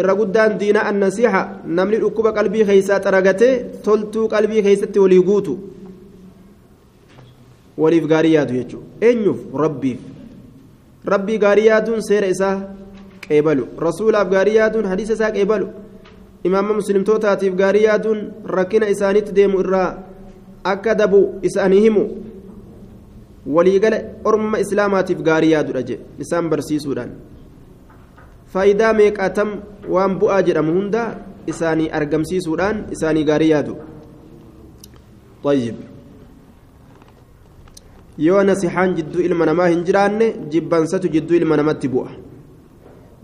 [0.01, 1.43] irra guddaan diina annasiixa
[1.79, 3.55] namni dhukkuba qalbii keeysaa xaragatee
[3.87, 5.55] toltuu qalbii keeysatti walii guutu
[7.79, 10.01] waliif gaarii yaadu jechuudha eenyuuf rabbiif
[11.13, 12.57] rabbii gaarii yaaduun seera isaa
[13.29, 15.69] qeebalu rasuulaaf gaarii yaaduun hadiisa isaa qeebalu
[16.45, 18.21] imaama muslimtootaatiif gaarii yaaduun
[18.59, 19.91] rakkina isaanitti deemu irraa
[20.73, 22.05] akka dabu isaanii himu
[23.57, 27.11] waliigala orma islaamaatiif gaarii yaadudha jedhe isaan barsiisuudhaan.
[28.53, 29.51] faayidaa meeqaatam
[29.95, 31.03] waan bu'aa jedhamu hunda
[31.53, 33.77] isaanii argamsiisuudhaan isaanii gaarii yaadu
[35.47, 35.75] طيب
[38.27, 42.13] yoo nasixaan jidduu ilma namaa hin jiraanne jibbansatu jidduu ilma namatti bu'a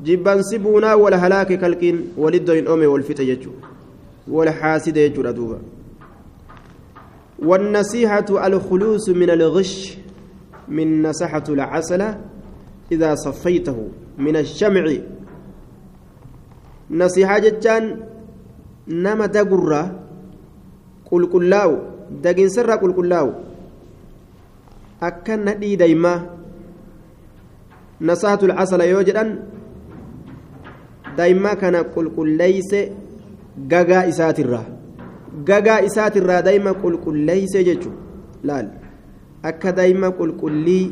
[0.08, 3.68] jibbansi buunaa wal halaake kalqiin waliddoo hin oome wal fixe jechuudha
[4.36, 5.58] wal haaside jechuudha duuba
[7.42, 9.98] والنصيحة الخلوص من الغش
[10.68, 12.02] من نصحة العسل
[12.92, 13.78] إذا صفيته
[14.18, 14.84] من الشمع
[16.92, 18.04] nasihaa jechaan
[18.86, 19.86] nama dagurraa
[21.08, 21.74] qulqullaa'u
[22.24, 23.30] dagiinsarraa qulqullaa'u
[25.08, 26.18] akka nadhii daymaa
[28.10, 29.30] nasaatul asala yoo jedhan
[31.16, 32.80] daymaa kana qulqulleeyse
[33.72, 34.66] gagaa isaatirraa
[35.50, 37.92] gagaa isaatirraa dayma qulqulleeyse jechu
[38.50, 38.66] laal
[39.50, 40.84] akka dayma qulqullii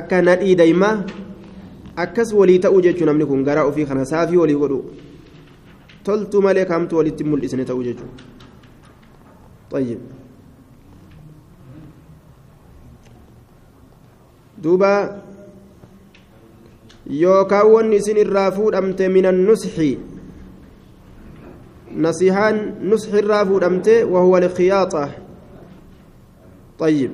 [0.00, 0.96] akka nadhii daymaa
[2.04, 4.84] akkas walii ta'uu jechuun namni kun garaa ofii kana saafii walii godhu
[6.04, 7.96] toltu malee kaamtu walitti mul'isne ta'uu.
[9.72, 10.00] طيب
[14.62, 14.94] دوبا
[17.08, 19.98] yookaan wanni isin irraa fuudhamte minan nusxi
[21.96, 25.08] nasihaan nusxi irraa fuudhamte wahuwa alkhiyaaxa
[26.82, 27.10] طيب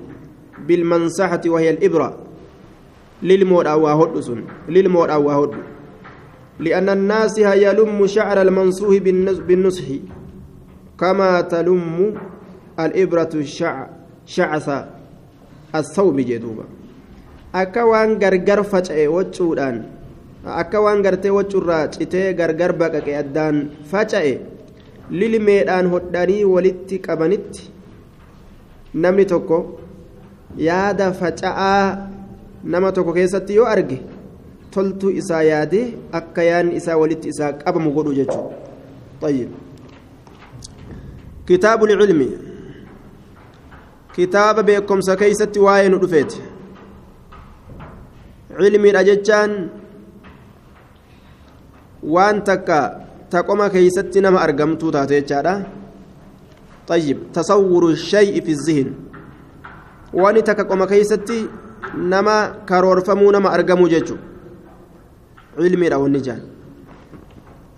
[0.66, 2.16] بالمنسحة وهي الإبرة
[3.22, 5.50] للمود أو هد سن للمود أو هد
[6.58, 8.98] لأن الناس يلم شعر المنصوه
[9.48, 9.84] بالنصح
[11.00, 12.14] كما تلم
[12.80, 13.86] الإبرة الشع
[14.26, 14.68] شعث
[15.74, 16.64] الثوب جدوبا
[17.52, 19.76] akka waan gargar faca'e waccuudhaan
[20.44, 24.57] akka waan gartee waccurraa citee gargar baqaqe addaan faca'e
[25.10, 27.70] lilmeedhaan hodhanii walitti qabanitti
[28.94, 29.58] namni tokko
[30.68, 31.82] yaada faca'aa
[32.64, 33.98] nama tokko keessatti yoo arge
[34.74, 35.84] toltuu isaa yaadee
[36.20, 38.66] akka yaadni isaa walitti isaa qabamu godhu jechuudha
[39.22, 39.50] طيب
[41.46, 42.20] كتاب العلم
[44.16, 46.32] كتاب بكم سكيست واين دفيت
[48.50, 49.68] علمي أجتان
[52.02, 55.66] waan takka keeysatti nama argamtuu taate jechaadha
[56.88, 58.88] طيب تصور الشيء في الذهن.
[60.12, 61.46] واني تكا قوما كيستي
[61.94, 64.16] نما كارور فمو نما أرقمو جيجو
[65.58, 66.40] علمي أو النجان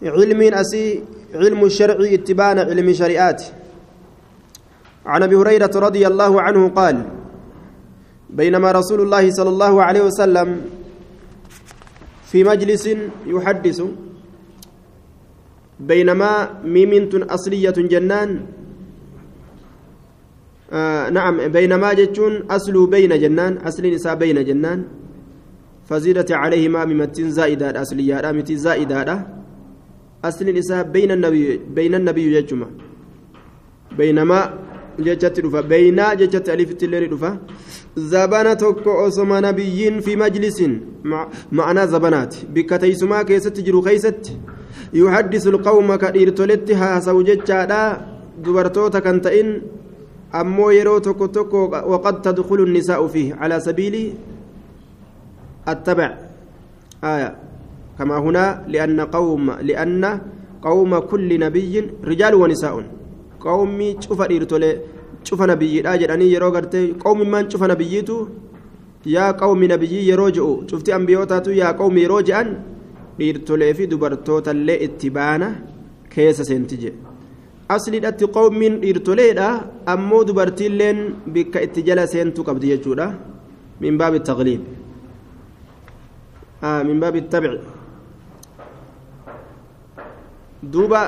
[0.03, 1.03] علمي أسي
[1.35, 3.43] علم الشرع اتبان علم شريعات.
[5.07, 6.97] عن أبي هريرة رضي الله عنه قال
[8.31, 10.61] بينما رسول الله صلى الله عليه وسلم
[12.31, 12.85] في مجلس
[13.27, 13.83] يحدث
[15.81, 18.31] بينما ميمنت أصلية جنان.
[20.73, 24.85] آه نعم بينما جتون أصل بين جنان أصل نساء بين جنان.
[25.89, 29.27] فزيدت عليهما ممتين زائدة أصلية متي زائدة.
[30.25, 32.67] أصل نساء بين النبي بين النبي جتما
[33.99, 34.59] بينما
[34.99, 37.39] جتت رفا بين جتت ألف تلري رفا
[37.97, 40.59] زبانة توكو أسما نبيين في مجلس
[41.53, 42.35] معنى زبانات.
[42.55, 44.37] بكتيسما كيست جرو خيست.
[44.95, 47.83] يحدث القوم كديرتولت هاسو جتشادا
[48.45, 49.49] دبرتوتا كنتئن
[50.35, 51.59] أمو يرو توكو توكو
[51.91, 53.35] وقد تدخل النساء فيه.
[53.35, 54.15] على سبيل
[55.69, 56.09] التبع
[57.05, 57.31] آية.
[57.99, 60.21] كما هنا لأن قوم لأن
[60.63, 62.77] قوم كل نبي رجال ونساء.
[63.41, 64.79] قومي شوف ديرتولي
[65.25, 68.27] شوف نبي أجراني يرو غرتي قوم من شوف نبيتو
[69.07, 72.49] يا قوم نبي يرو جو شفتي أنبيوتاتو؟ يا قوم يرو جأن
[73.21, 75.49] dhiirtolee fi dubartootaallee itti baana
[76.15, 76.99] keessa seenti jedhe
[77.75, 79.49] asliidhatti qawmiin dhiirtoleedha
[79.95, 81.01] ammoo dubartiilleen
[81.35, 83.07] bikka itti jala seentuu qabdi jechuudha
[83.83, 84.63] min baabi taqliib
[86.89, 87.69] min baabi tabici
[90.73, 91.01] duuba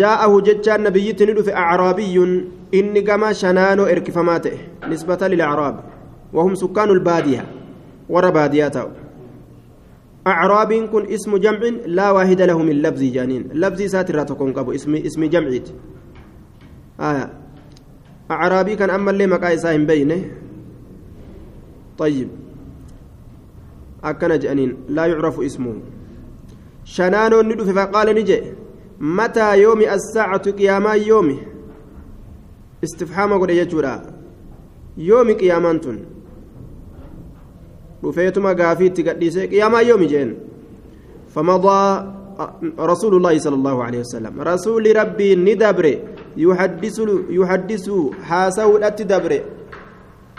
[0.00, 2.32] jaa'ahu jechaan nabiyyitti ni dhufe acraabiyyun
[2.78, 4.58] inni gama shanaanoo erkifamaa ta'e
[4.90, 5.76] nisbata lilacraab
[6.38, 7.46] wahum sukkaanu lbaadiyaa
[8.08, 8.90] warra baadiyyaa ta'u
[10.24, 14.72] acraabiin kun ismu jamcin laa waahida lahu min labzii jaaniin labzii isaati irraa tokkon qabu
[14.72, 15.74] ismi jamciiti
[18.28, 20.18] acraabii kan ammallee maqaa isaa hin beeyne
[21.98, 22.28] طيب
[24.04, 25.74] أكن جانين لا يعرف اسمه
[26.84, 28.42] شنانو ندف فقال نجي
[29.00, 31.38] متى يوم الساعة قياما يوم
[32.84, 34.02] استفحام قد يجورا
[34.98, 35.28] يوم
[38.04, 40.34] قيامانتون رفيتما قافيت قديسة قياما يوم جين
[41.34, 41.80] فمضى
[42.78, 45.86] رسول الله صلى الله عليه وسلم رسول ربي ندبر
[46.36, 46.98] يحدث
[47.30, 47.86] يحدث
[48.28, 49.32] حاسو الاتدبر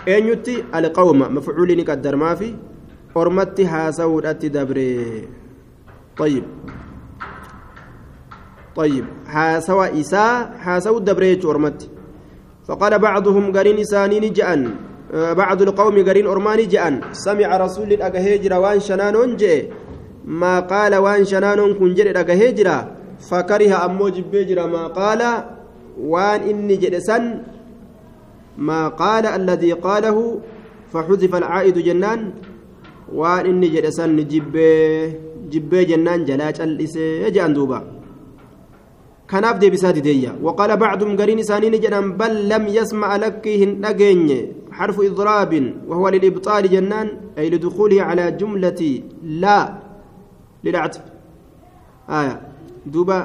[0.05, 0.61] eenyutti?
[0.71, 2.53] Alqawma mafcuulini qaddarmaa fi
[3.15, 5.25] ormatti haasawuudhatti dabre.
[6.15, 6.43] طيب
[8.75, 11.89] طيب حاسوا إساء حاسوا الدبريج أرمت
[12.67, 14.75] فقال بعضهم قرين إسانين جأن
[15.15, 19.71] بعض القوم قرين أرماني جأن سمع رسول الأقهيجر وان شنان جئ
[20.25, 22.67] ما قال وان شنان كنجر الأقهيجر
[23.31, 25.21] فكره أمو جبيجر ما قال
[25.99, 27.17] وان إني جلسا
[28.57, 30.17] ما قال الذي قاله
[30.91, 32.19] فحذف العائد جنان
[33.13, 35.13] وان إني جلسا جبه
[35.51, 37.95] جبه جنان جلاج الإسي جأن دوبا
[39.25, 40.37] kanaaf deebisaa dideeyya.
[40.37, 43.71] Waqaala bacduum gariin isaanii ni jedhan bal lam yasma'a lakkii hin
[44.77, 47.07] xarfu idraabin wahuwa lilibxaali jennaan
[47.37, 49.65] ay lidukuulihi calaa jumlati laa
[50.63, 51.03] lilactif
[52.07, 52.35] aya
[52.85, 53.19] duuba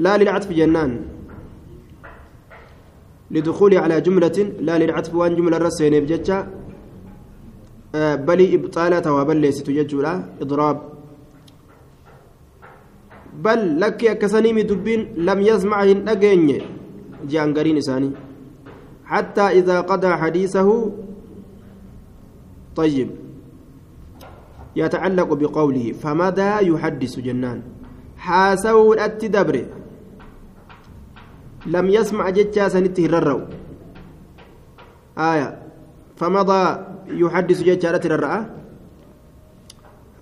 [0.00, 0.92] لا للعطف جنان.
[3.30, 6.38] لدخوله على جملة لا للعطف وأن جملة رسين بجتة
[8.26, 10.78] بل إبطالة وبل ليست ججولا إضراب.
[13.44, 16.62] بل لك كسنيم دبين لم يسمع أجين
[17.28, 18.10] جانغرين إساني
[19.04, 20.92] حتى إذا قضى حديثه
[22.76, 23.08] طيب.
[24.76, 27.62] يتعلق بقوله فماذا يحدث جنان؟
[28.16, 29.56] حاسو التدبر
[31.66, 33.40] لم يسمع جتشا سنته الرو
[35.18, 35.58] آية.
[36.16, 36.62] فمضى
[37.08, 38.60] يحدث جتشا الرأى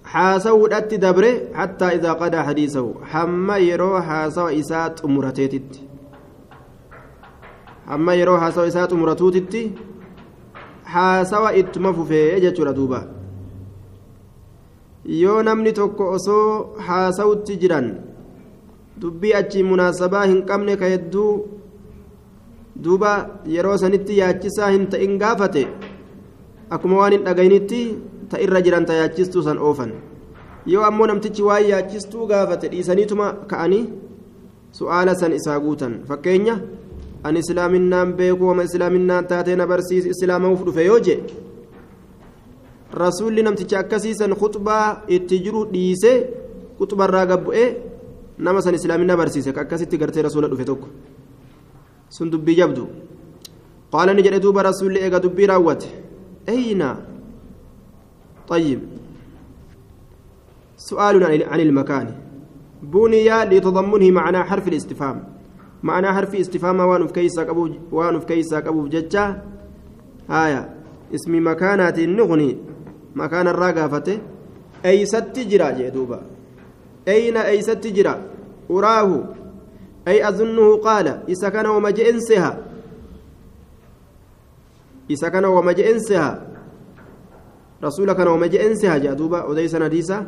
[0.08, 5.87] dhatti dabre hattaa idaa qadaa hadiisahu hamma yeroo haasawa isaa xumurateetitti
[7.90, 9.62] hamma yeroo haasawa isaa xumuratuutitti
[10.94, 13.00] haasawa ittuma fufee jechuudha duuba.
[15.22, 17.86] Yoo namni tokko osoo haasawutti jiran
[19.00, 21.30] dubbii achi munaasabaa hin qabne ka hedduu
[22.84, 23.12] duuba
[23.54, 25.62] yeroo sanitti yaachisaa hin ta'in gaafate
[26.76, 27.80] akkuma waan hin dhagaynitti
[28.30, 29.92] ta irra jiran ta yaachistuu san oofan.
[30.66, 33.84] Yoo ammoo namtichi waan yaachistuu gaafate dhiisaniituma ka'anii
[34.80, 35.94] su'aala san isaa guutan.
[36.08, 36.58] Fakkeenya
[37.24, 41.14] an islaaminaan beeku wama islaaminaan taatee na barsiisi islaamamuuf dhufe yoo je
[43.02, 46.16] rasuulli namticha akkasiisan khuxbaa itti jiru dhiisee
[46.78, 47.68] khuxbarraa gabbu'ee
[48.38, 50.88] nama san islaaminaa barsiise ka akkasitti gartee rasuula dhufe tokko
[52.16, 52.88] sun dubbii jabdu
[53.92, 55.88] qaala ni jedhe duuba rasuulli eega dubbii raawwate
[56.54, 56.96] ayna
[58.48, 58.80] طيب
[60.76, 62.06] سؤال عن المكان
[62.82, 65.37] بني لتضمنه معنى حرف الاستفهام
[65.82, 69.42] معنى حرف استفهام وان في كيسا قبو وان في كيسا قبو ججا.
[70.30, 70.74] آية.
[71.14, 72.56] اسم مكانات النغني
[73.14, 74.18] مكان الراقافة
[74.84, 76.22] أي ست جرا جدوبا
[77.08, 78.22] أين أي ست جرا؟
[78.70, 79.24] أراه.
[80.08, 82.58] أي أظنه قال إذا كان ومجئنسها
[85.10, 86.46] إذا كان ومجئنسها
[87.84, 90.26] رسول كان ومجئنسها جدوبا وديس نديسة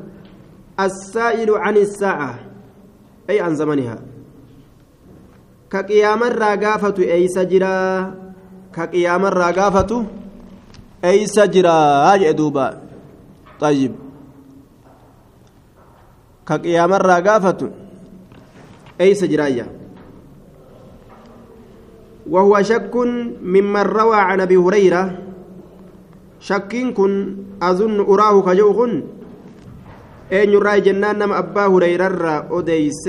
[0.81, 2.39] السائل عن الساعة.
[3.31, 3.99] أي عن زمنها.
[5.71, 7.79] كقيام الراقافة أي سجرا
[8.75, 9.91] كقيام الراقافة
[11.05, 12.67] أي سجرا جدوبا
[13.61, 13.93] طيب
[16.47, 17.61] كقيام الراقافة
[19.01, 19.67] أي سجرايا
[22.31, 22.95] وهو شك
[23.43, 25.19] ممن روى عن أبي هريرة
[26.41, 27.13] شك كن
[27.63, 28.93] أظن أراه كجوخن
[30.33, 33.05] أين يرى جنان نم أبا هريرة أديس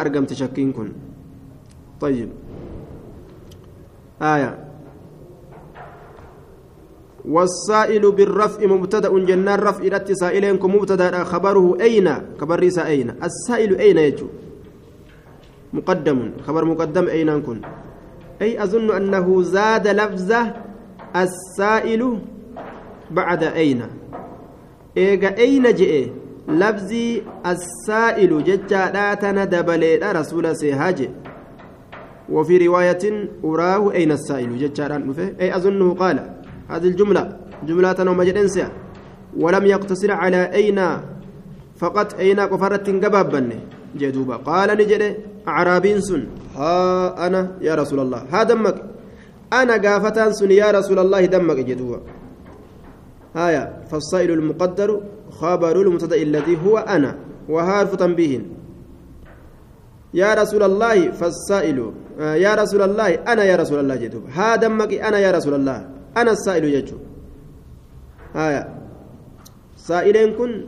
[0.00, 0.92] أرقمت شك كن.
[2.00, 2.28] طيب.
[4.22, 4.64] آية.
[7.28, 11.24] والسائل بالرفع مبتدأ جنان رفع إلى سائلينكم مبتدأ.
[11.24, 12.08] خبره أين؟
[12.40, 14.26] خبر أين؟ السائل أين يجو؟
[15.72, 16.30] مقدم.
[16.46, 17.60] خبر مقدم أين كن؟
[18.42, 20.54] أي أظن أنه زاد لفظة
[21.16, 22.18] السائل
[23.10, 23.82] بعد أين؟
[24.96, 26.08] إيجا أين جئ؟
[26.48, 29.82] لفظي السائل ججا لا تندبل
[30.12, 31.08] رسول سيهاج
[32.28, 34.86] وفي رواية أراه أين السائل ججا
[35.40, 36.16] أي أظنه قال
[36.68, 37.36] هذه الجملة
[37.66, 38.36] جملة ومجد
[39.36, 40.80] ولم يقتصر على أين
[41.76, 43.50] فقط أين قفرت قبابا
[43.96, 45.02] جدوبا قال نجد
[45.48, 46.26] أعرابين سن
[46.56, 48.76] ها أنا يا رسول الله ها دمك
[49.52, 52.00] أنا قافتان سن يا رسول الله دمك جدوبا
[53.36, 55.00] آية فالصائل المقدر
[55.30, 57.16] خبر المبتدأ الذي هو أنا
[57.48, 58.40] وهارف تنبيه.
[60.14, 64.92] يا رسول الله فالسائل آه يا رسول الله أنا يا رسول الله جدوبا ها دمك
[64.94, 65.88] أنا يا رسول الله.
[66.16, 66.96] أنا السائل يجو
[68.36, 68.68] آية.
[69.76, 70.66] سائلين كن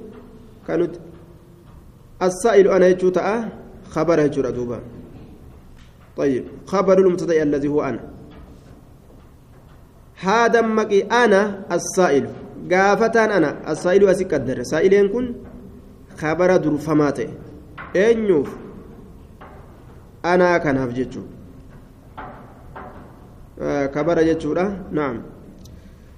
[0.69, 0.87] كانوا
[2.23, 3.49] السائل أنا يجو تأه
[3.91, 4.81] خبر يجو دوبا
[6.17, 8.01] طيب خبر المبتدأ الذي هو أنا.
[10.21, 12.29] هذا مكي أنا السائل.
[12.73, 15.27] قافتان أنا السائل أسيك الدر سائلين كن
[16.21, 17.19] خبر درفمات
[17.97, 18.51] أنيوف
[20.25, 21.23] أنا كان هفجتشو
[23.93, 25.21] kabara jechuudha naam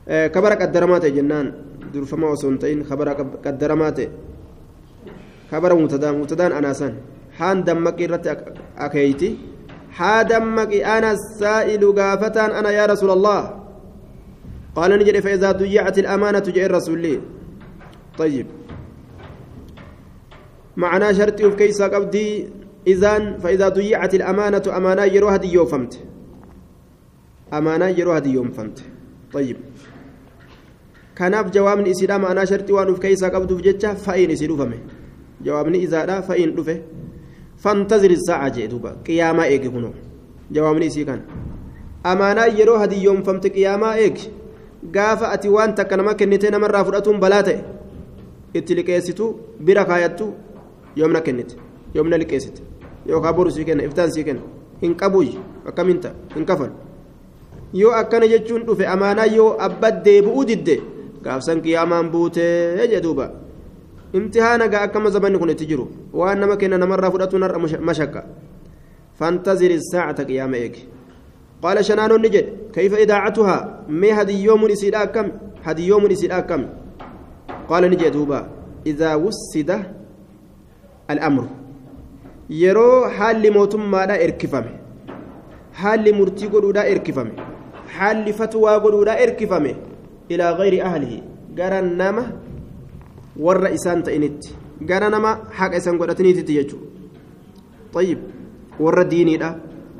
[0.06, 1.46] kabara qaddaramaa ta'e jennaan
[1.92, 4.06] durfamaa osoo hin ta'in kabara qaddaramaa ta'e
[5.50, 6.94] kabara mutadaa mutadaan anaasan
[7.38, 8.28] haan dammaqii irratti
[8.86, 9.28] akeeyti
[9.98, 13.18] haa dammaqi ana saa'ilu gaafataan ana yaa rasuula
[14.76, 17.20] ni jedhe fa'idaa duyyacati الأمانة جاء الرسول
[18.18, 18.46] طيب.
[20.76, 22.48] معنى شرطي في كيسا قبدي
[22.86, 26.00] إذن فإذا ضيعت الأمانة أمانة يروها دي يوفمت
[27.52, 28.82] أمانة يروها دي يوفمت
[29.32, 29.56] طيب.
[31.18, 34.78] كناف جوابني إسيدا معنى شرطي وانو في كيسا قبدو في جتة فإن إسيدو فمه.
[35.44, 36.82] جوابني إذا لا فإن دفه
[37.58, 39.92] فانتظر الساعة جئتوبا قيامة إيك هنو.
[40.50, 41.20] جوابني إسي كان.
[42.06, 44.18] أمانة يروها دي يوفمت قيامة إيك
[44.90, 47.60] gaafa ati waan takka nama kennite namarraa fudhatuun balaa ta'e
[48.54, 50.34] itti liqeessitu bira kaayattu
[50.96, 51.56] yoomna kennite?
[51.94, 52.62] Yoomna liqeessite?
[53.06, 54.42] Yookaan boru sii kenna iftaan sii kenna.
[54.82, 56.72] Hin qabuuyi akkamiin ta'a hin kafalu.
[57.72, 60.80] Yoo akkana jechuun dhufe amaanaa yoo abba deebi'uu didde
[61.22, 63.30] gaafsan qiyaamaan buutee jedhuuba
[64.12, 65.88] imtihaana gaa akkama zabanni kun itti jiru.
[66.12, 68.24] Waan nama kenna namarraa fudhatuun har'a mashakka.
[69.18, 70.88] Fantaziri saacata qiyaama eegi.
[71.62, 75.26] قال شنان نجد كيف إذاعتها؟ ما هدي يوم إسيد أكم؟
[75.64, 76.62] هدي يوم إسيد أكم.
[77.68, 78.40] قال نجد دوبا
[78.86, 79.70] إذا وسد
[81.10, 81.44] الأمر.
[82.50, 84.64] يرو حال موتم ما لا إركفم.
[85.72, 87.28] حال مرتي قلودا إركفم.
[87.88, 89.64] حال فتوى قلودا إركفم.
[90.30, 91.22] إلى غير أهله.
[91.58, 92.24] قال نما
[93.36, 94.44] ور إسان تئنت
[94.88, 96.78] قال نما حق إسان قلتني تتيجو
[97.92, 98.18] طيب
[98.80, 99.36] ور ديني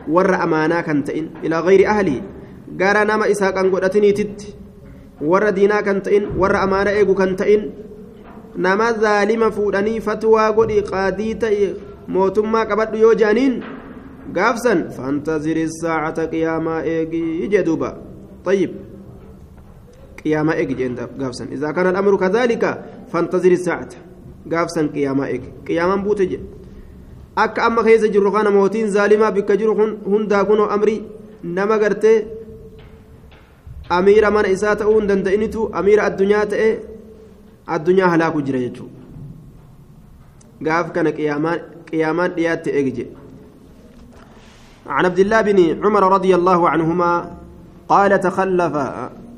[0.07, 2.23] ده ور أمانة كنتئن إلى غير أهلي
[2.77, 4.57] gara nama isaa kan godhatiniititti
[5.21, 7.69] warra diinaa kan ta'in warra amaana eegu kan ta'in
[8.57, 11.75] nama zaalima fuudhanii fatwaa godhi qaadii ta'e
[12.09, 13.61] mootummaa qabadhu yoo jedhaniin
[14.33, 17.93] gaafsan fantaziri saacata qiyaamaa eegii jedhuuba
[18.45, 18.71] طيب
[20.25, 23.89] قيامة إيج جند قافسن إذا كان الأمر كذلك فانتظر الساعة
[24.53, 26.37] قافسن قيامة إيج قيامة بوتج
[27.39, 31.03] أك أما خيز جرخان موتين ظالمة بك جرخ هندا كنو أمري
[31.45, 32.25] نما قرتي
[33.89, 36.69] amiira mana isaa ta'uu hin danda'initu amiira addunyaa ta'e
[37.77, 38.97] addunyaa halaaku jira jechuudha
[40.69, 43.07] gaaf kana qiyaamaan dhiyaatte eegje
[44.87, 47.13] عن عبد الله بن عمر رضي الله عنهما
[47.89, 48.75] قال تخلف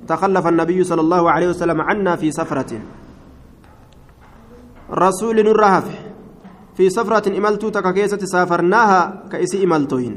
[0.09, 2.81] تخلف النبي صلى الله عليه وسلم عنا في سفرة
[4.89, 5.87] رسول نرهف
[6.77, 10.17] في سفرة إملتو تككيسة سافرناها كإسي إملتوين.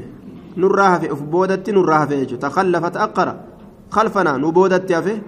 [0.56, 3.28] نرهف أفبودت نرهف تخلف تأقر
[3.90, 5.18] خلفنا نبودت يافه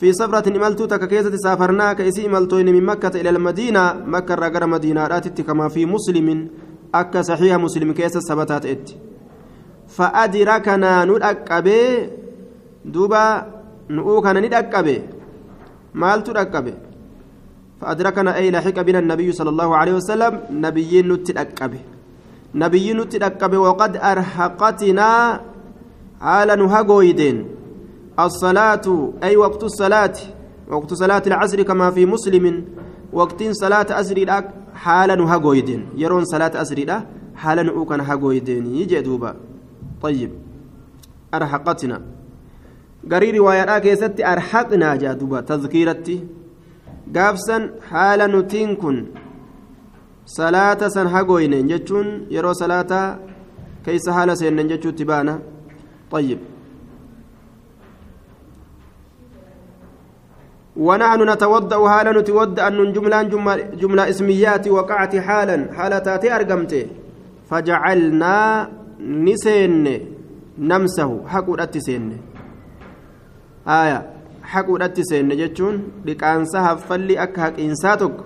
[0.00, 0.12] في.
[0.12, 4.04] سفرة إملتو تككيسة سافرنا كإسي إملتوين من مكة إلى المدينة.
[4.06, 6.48] مكة رقر مدينة راتت كما في مسلم.
[6.94, 8.90] أكا صحيح مسلم كيسة سبتات إت.
[9.88, 12.10] فأدركنا ندأكبه
[12.84, 13.24] دوبا
[13.90, 15.02] نؤوكنا ندأكبه
[15.94, 16.74] مالتو دأكبه
[17.80, 21.82] فأدركنا أي لحق بنا النبي صلى الله عليه وسلم نبي نتدأكبه
[22.54, 25.40] نبي نتدأكبه وقد أرهقتنا
[26.20, 27.36] حالا نهجويدين
[28.18, 30.16] الصلاة أي وقت الصلاة
[30.68, 32.64] وقت صلاة العصر كما في مسلم
[33.12, 34.18] وقت صلاة أسر
[34.74, 37.02] حالا نهجويدين يرون صلاة أسر
[37.36, 39.34] حالا نؤكن هجويدين يجي دوبا.
[40.02, 40.30] طيب.
[41.34, 42.02] أرحقتنا
[43.12, 45.40] قري رواية كيست أرحقنا جا دوبا.
[45.40, 46.26] تذكيرتي.
[47.16, 49.06] قافسا حالا نتين كن
[50.26, 52.92] صلاة سن هجوين جتشون يرو صلاة
[53.84, 55.38] كيس حالا سين جتشو تبانا
[56.10, 56.38] طيب
[60.76, 63.22] ونحن نتوضأ حالا نتوضأ أن جملة
[63.80, 65.72] جملة, اسميات وقعت حالا.
[65.76, 66.86] حالتات أرقمت
[67.50, 68.68] فجعلنا
[69.00, 70.00] نسين
[70.58, 71.28] نمسه.
[71.28, 72.18] حقو الاتسين
[73.68, 74.13] آية.
[74.44, 75.74] حقو الاتسين جتشون
[76.06, 78.16] لكانسها فلي أكهك إنساتك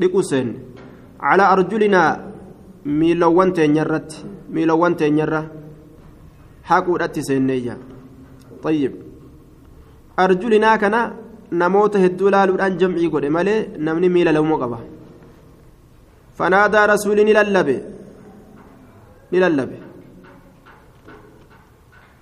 [0.00, 0.48] لكسين
[1.20, 2.02] على أرجلنا
[2.86, 4.10] ميلوان تنيرت
[4.54, 5.64] ميلوان تنيرت
[6.68, 7.76] haquudhatti seenneeyya
[8.64, 8.92] طيب
[10.24, 11.00] arjulinaa kana
[11.60, 14.78] namoota hedduu laaluudhaan jamcii godhe malee namni miila lamoo qaba
[16.38, 17.76] fanaadaa rasuuli ni lallabe
[19.32, 19.78] ni lallabe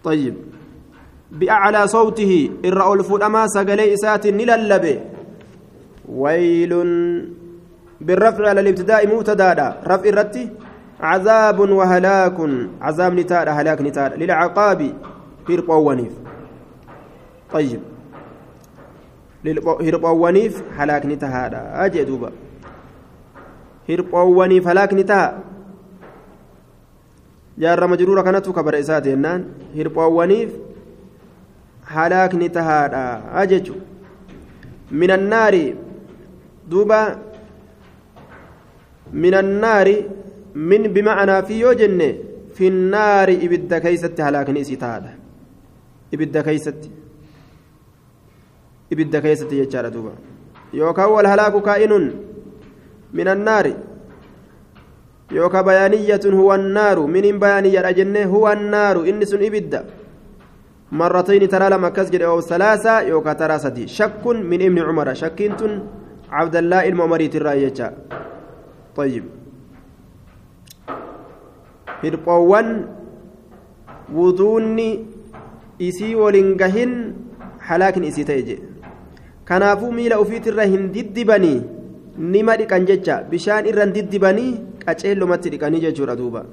[0.06, 0.36] طيب
[1.32, 5.00] بأعلى صوته إر الفلما سقلي إسات نللبه
[6.08, 6.72] ويل
[8.00, 10.48] بالرفع على الابتداء مبتدا رفع الرتي
[11.00, 12.36] عذاب وهلاك.
[12.80, 14.80] عذاب نتاد هلاك نتاد للعقاب
[15.48, 16.12] هرقوانيف
[17.52, 17.80] طيب.
[19.86, 22.30] هرقوانيف هلاك نتهاد أجي دوبا.
[23.88, 25.38] هرقوانيف هلاك نتها.
[27.58, 29.44] جار مجرورة كانت كبر إسات هنان
[29.76, 30.50] هرقوانيف
[31.82, 33.74] halaakni tahaadha jechu.
[34.90, 35.76] Minannaari
[36.68, 37.18] duuba
[39.12, 39.96] min annaari
[40.54, 42.08] min bima'anaa fi yoo jenne
[42.54, 45.12] finnaari ibidda keeysatti halaakni isii tahaadha.
[46.12, 46.90] Ibidda keeysatti.
[48.90, 50.12] Ibidda keeysatti jechaadha duuba.
[50.72, 52.04] Yookaan wal halaaku kaa'inun
[53.12, 53.74] minannaari
[55.32, 59.84] yookaan bayaaniyyatun huwa annaaru minin bayaaniyyadha jennee huwa annaaru inni sun ibidda
[60.92, 65.60] مرتين ترى لما كسجد أو ثلاثة يوكا ترى سدي شك من ابن عمر شكنت
[66.30, 67.72] عبد الله المؤمري الرأي
[68.96, 69.24] طيب
[72.02, 72.68] hirphoowwan
[74.16, 74.88] wuduunni
[75.88, 76.92] isii waliin gahin
[77.68, 78.66] halaakin isii ta'e jedhe
[79.50, 81.58] kanaafuu miila ufiitirra hin diddibanii
[82.34, 84.50] nima dhiqan jecha bishaan irra diddibanii
[84.84, 86.44] qaceellumatti dhiqanii jechuudha duuba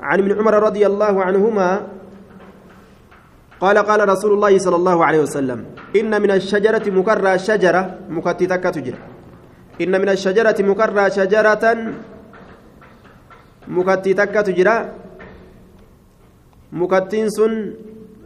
[0.00, 1.68] عن ابن عمر رضي الله عنهما
[3.60, 5.58] قال قال رسول الله صلى الله عليه وسلم
[5.96, 7.82] إن من الشجرة مكرر شجرة.
[8.08, 8.96] مكتتك تجر
[9.80, 11.64] إن من الشجرة مكرر شجرة.
[13.68, 14.68] مكتتك تجر
[16.72, 17.38] مكتنس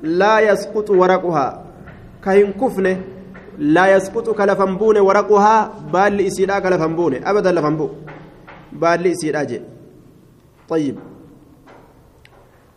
[0.02, 1.48] لا يسقط ورقها.
[2.24, 2.94] كاين كفنة
[3.58, 5.56] لا يسقط كلفنبون ورقها.
[5.92, 7.14] بل لإسيلا كلفنبون.
[7.24, 7.88] أبدا لفنبو.
[8.72, 9.42] بل لإسيلا
[10.68, 10.96] طيب.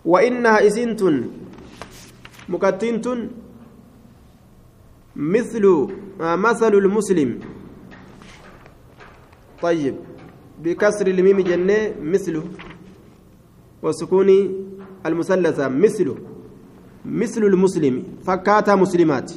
[0.05, 1.01] وإنها إسنت
[2.49, 3.07] مكتنت
[5.15, 5.65] مثل
[6.19, 7.39] مثل المسلم.
[9.61, 9.95] طيب
[10.63, 12.43] بكسر الميم جنة مثله
[13.83, 14.29] وسكون
[15.05, 16.15] المثلثة مثله
[17.05, 19.31] مثل المسلم فكاتا مسلمات.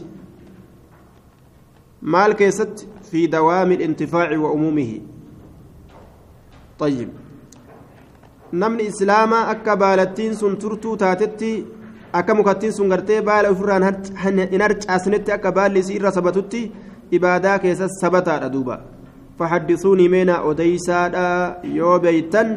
[2.02, 5.00] مال كيست في دوام الانتفاع وأمومه.
[6.78, 7.08] طيب.
[9.52, 11.79] akka baalattiin sun turtuu taatetti
[12.12, 13.84] akka mukattiin sun gartee baala ofirraan
[14.24, 16.62] hin harcaasnetti akka baalli isii irra sabatutti
[17.18, 18.80] ibaadaa keessas sabataadha duuba
[19.38, 21.26] fahaddisuunii mee naa odeysaadha
[21.80, 22.54] yoo beeytan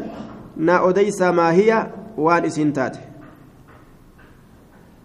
[0.69, 1.79] naa odeysaa maahiya
[2.27, 3.13] waan isiin taate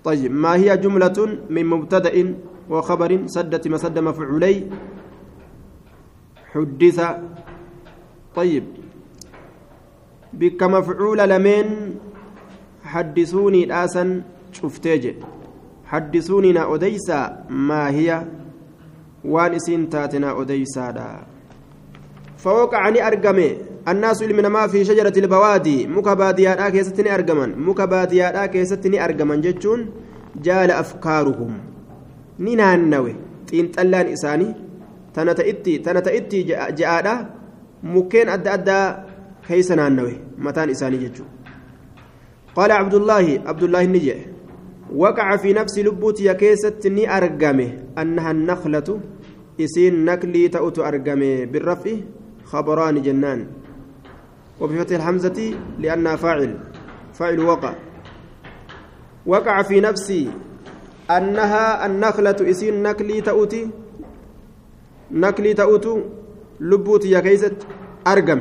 [0.09, 1.19] طيب ما هي جملة
[1.51, 2.35] من مبتدأ
[2.71, 4.57] وخبر سدت مسد مفعولي
[6.53, 6.99] حدث
[8.35, 8.65] طيب
[10.33, 11.67] بك مفعول لمن
[12.85, 15.14] حدثوني الآسن شفتيج
[15.86, 18.26] حدثوني نا أديسا ما هي
[19.26, 21.08] وان اسين تاتنا أديسا دا
[22.38, 23.58] فوقعني أرقمي
[23.88, 29.42] الناس ilmi في شجرة البوادي muka baadiyyaadhaa keessatti ni argaman muka baadiyyaadhaa keessatti ni argaman
[29.42, 29.88] jechuun
[30.42, 31.54] jaala afkaaruhum
[32.40, 33.16] ni naannawe
[33.50, 34.54] xiinxallaan isaanii
[35.14, 37.16] tana ta'itti tana ta'itti je'aadha
[37.96, 38.86] mukkeen adda addaa
[39.48, 40.14] keeysa naannawe
[40.48, 41.34] mataan isaanii jechuudha
[42.56, 44.26] qaala cabdullaahi abdullaahi ni jedhe
[44.89, 49.01] وقع في نفس لبوت يا كيست ني أرقمه أنها النخلة.
[49.61, 51.91] إسين نكلي تأوت أرقمه بالرفع
[52.45, 53.47] خبران جنان.
[54.61, 56.59] وبفتح الحمزة لأنها فاعل.
[57.13, 57.75] فاعل وقع.
[59.27, 60.31] وقع في نفسي
[61.11, 62.37] أنها النخلة.
[62.51, 63.71] إسين نكلي تأوتي
[65.13, 65.87] نكلي تأوت
[66.61, 67.67] لبوت يا كيست
[68.07, 68.41] أرقم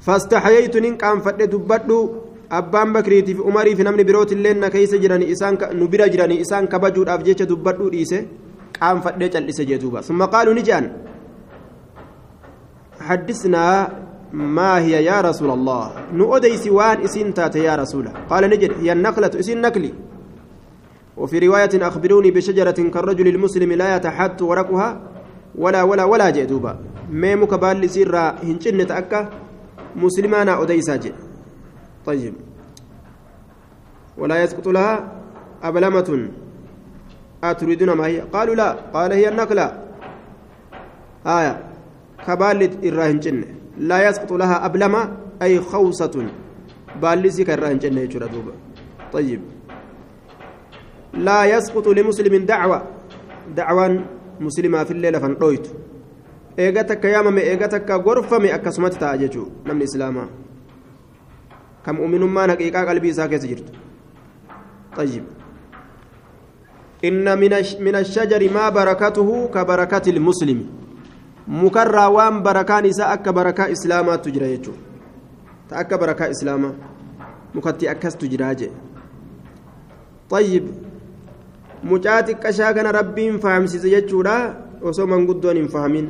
[0.00, 2.21] فاستحييت ننقام فد دبدو.
[2.58, 6.68] Abbaan bakriitiif umarii fi namni birooti illee na keessa jiranii isaan nu bira jiranii isaan
[6.74, 8.18] kabajuudhaaf jecha dubbadhuu dhiise
[8.78, 10.90] qaanfadhee cal'ise jee duuba summa qaaluu ni jedhan
[13.02, 13.88] حدثنا
[14.32, 15.84] ما هي يا رسول الله
[16.14, 19.92] نؤديس وان اسين تات يا رسول قال نجد هي النخلة اسين نكلي
[21.16, 24.88] وفي رواية أخبروني بشجرة كالرجل المسلم لا يتحت ورقها
[25.58, 26.72] ولا ولا ولا جدوبا
[27.10, 29.20] ميمو كبال سيرا هنشن تأكا
[29.96, 30.96] مسلمانا أديسا
[32.05, 32.33] طيب
[34.17, 35.11] ولا يسقط لها
[35.63, 36.29] أبلمة
[37.43, 39.83] أتريدون ما هي قالوا لا قال هي النخلة
[41.27, 41.63] آية
[42.27, 43.47] كبال الراهن جنة
[43.77, 46.25] لا يسقط لها أبلمة أي خوصة
[47.01, 48.53] بالسي كالراهن جنة يجرى دوبا
[49.13, 49.41] طيب
[51.13, 52.83] لا يسقط لمسلم دعوة
[53.55, 54.05] دعوة
[54.39, 55.67] مسلمة في الليلة فانقويت
[56.57, 59.17] eega takka yaamame eega takka gorfame akkasumatti ta'a
[61.86, 63.72] jechuudha uminummaan haqiiqaa qalbii isaa keessa jirtu.
[64.96, 65.24] طيب
[67.04, 70.58] إن من من الشجر ما بركته كبركة المسلم
[71.48, 74.72] مكرر وان بركان إساء أك بركة إسلاما تجرى يجو
[75.68, 76.70] تأك بركة إسلاما
[77.54, 78.68] مكتي أكس تجرى
[80.30, 80.64] طيب
[81.84, 84.20] مجاتك كشاكنا ربي فهم سيجو
[84.82, 86.06] osoo manguddoon hin fahamin.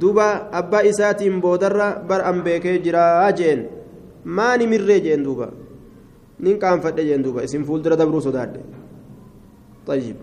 [0.00, 3.66] Duuba abbaa isaatiin boodarra bar an beekee jiraa jeen
[4.24, 5.48] maani mirree jeen duuba
[6.40, 8.60] nin qaanfadhe jeen duuba isin fuuldura dabruu sodaadhe
[9.88, 10.16] طيب